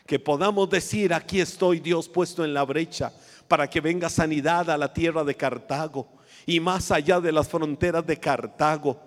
que 0.07 0.19
podamos 0.21 0.71
decir, 0.71 1.13
aquí 1.13 1.41
estoy 1.41 1.81
Dios 1.81 2.09
puesto 2.09 2.45
en 2.45 2.55
la 2.55 2.63
brecha 2.65 3.13
para 3.49 3.69
que 3.69 3.81
venga 3.81 4.09
sanidad 4.09 4.71
a 4.71 4.79
la 4.79 4.93
tierra 4.93 5.25
de 5.25 5.35
Cartago 5.35 6.09
y 6.45 6.61
más 6.61 6.91
allá 6.93 7.21
de 7.21 7.33
las 7.33 7.49
fronteras 7.49 8.07
de 8.07 8.21
Cartago, 8.21 9.01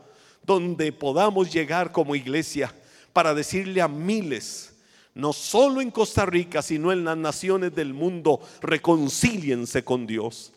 donde 0.43 0.91
podamos 0.91 1.53
llegar 1.53 1.91
como 1.91 2.15
iglesia 2.15 2.73
para 3.13 3.33
decirle 3.33 3.81
a 3.81 3.87
miles, 3.87 4.73
no 5.13 5.31
solo 5.31 5.79
en 5.81 5.91
Costa 5.91 6.25
Rica, 6.25 6.61
sino 6.61 6.91
en 6.91 7.05
las 7.05 7.17
naciones 7.17 7.73
del 7.73 7.93
mundo, 7.93 8.41
reconcíliense 8.61 9.83
con 9.83 10.05
Dios. 10.05 10.51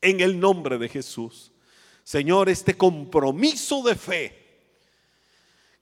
En 0.00 0.20
el 0.20 0.38
nombre 0.38 0.78
de 0.78 0.88
Jesús. 0.88 1.50
Señor, 2.04 2.48
este 2.48 2.76
compromiso 2.76 3.82
de 3.82 3.94
fe 3.94 4.37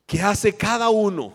que 0.07 0.23
hace 0.23 0.57
cada 0.57 0.89
uno 0.89 1.35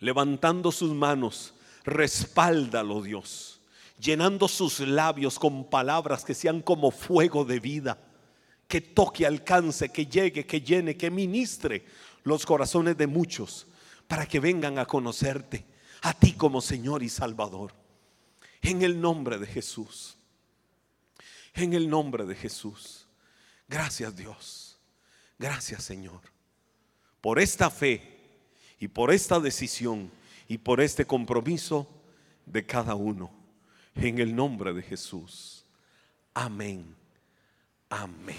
levantando 0.00 0.72
sus 0.72 0.92
manos, 0.92 1.54
respáldalo 1.84 3.02
Dios, 3.02 3.60
llenando 3.98 4.48
sus 4.48 4.80
labios 4.80 5.38
con 5.38 5.68
palabras 5.68 6.24
que 6.24 6.34
sean 6.34 6.62
como 6.62 6.90
fuego 6.90 7.44
de 7.44 7.60
vida, 7.60 7.98
que 8.66 8.80
toque, 8.80 9.26
alcance, 9.26 9.90
que 9.90 10.06
llegue, 10.06 10.46
que 10.46 10.62
llene, 10.62 10.96
que 10.96 11.10
ministre 11.10 11.84
los 12.24 12.46
corazones 12.46 12.96
de 12.96 13.06
muchos, 13.06 13.66
para 14.08 14.26
que 14.26 14.40
vengan 14.40 14.78
a 14.78 14.86
conocerte, 14.86 15.64
a 16.02 16.14
ti 16.14 16.32
como 16.32 16.60
Señor 16.60 17.02
y 17.02 17.08
Salvador. 17.08 17.74
En 18.62 18.82
el 18.82 19.00
nombre 19.00 19.38
de 19.38 19.46
Jesús. 19.46 20.16
En 21.54 21.74
el 21.74 21.88
nombre 21.88 22.24
de 22.24 22.34
Jesús. 22.34 23.06
Gracias 23.68 24.16
Dios. 24.16 24.78
Gracias 25.38 25.84
Señor. 25.84 26.20
Por 27.20 27.38
esta 27.38 27.70
fe 27.70 28.02
y 28.78 28.88
por 28.88 29.12
esta 29.12 29.40
decisión 29.40 30.10
y 30.48 30.58
por 30.58 30.80
este 30.80 31.04
compromiso 31.06 31.86
de 32.46 32.64
cada 32.64 32.94
uno. 32.94 33.30
En 33.94 34.18
el 34.18 34.34
nombre 34.34 34.72
de 34.72 34.82
Jesús. 34.82 35.64
Amén. 36.34 36.96
Amén. 37.88 38.36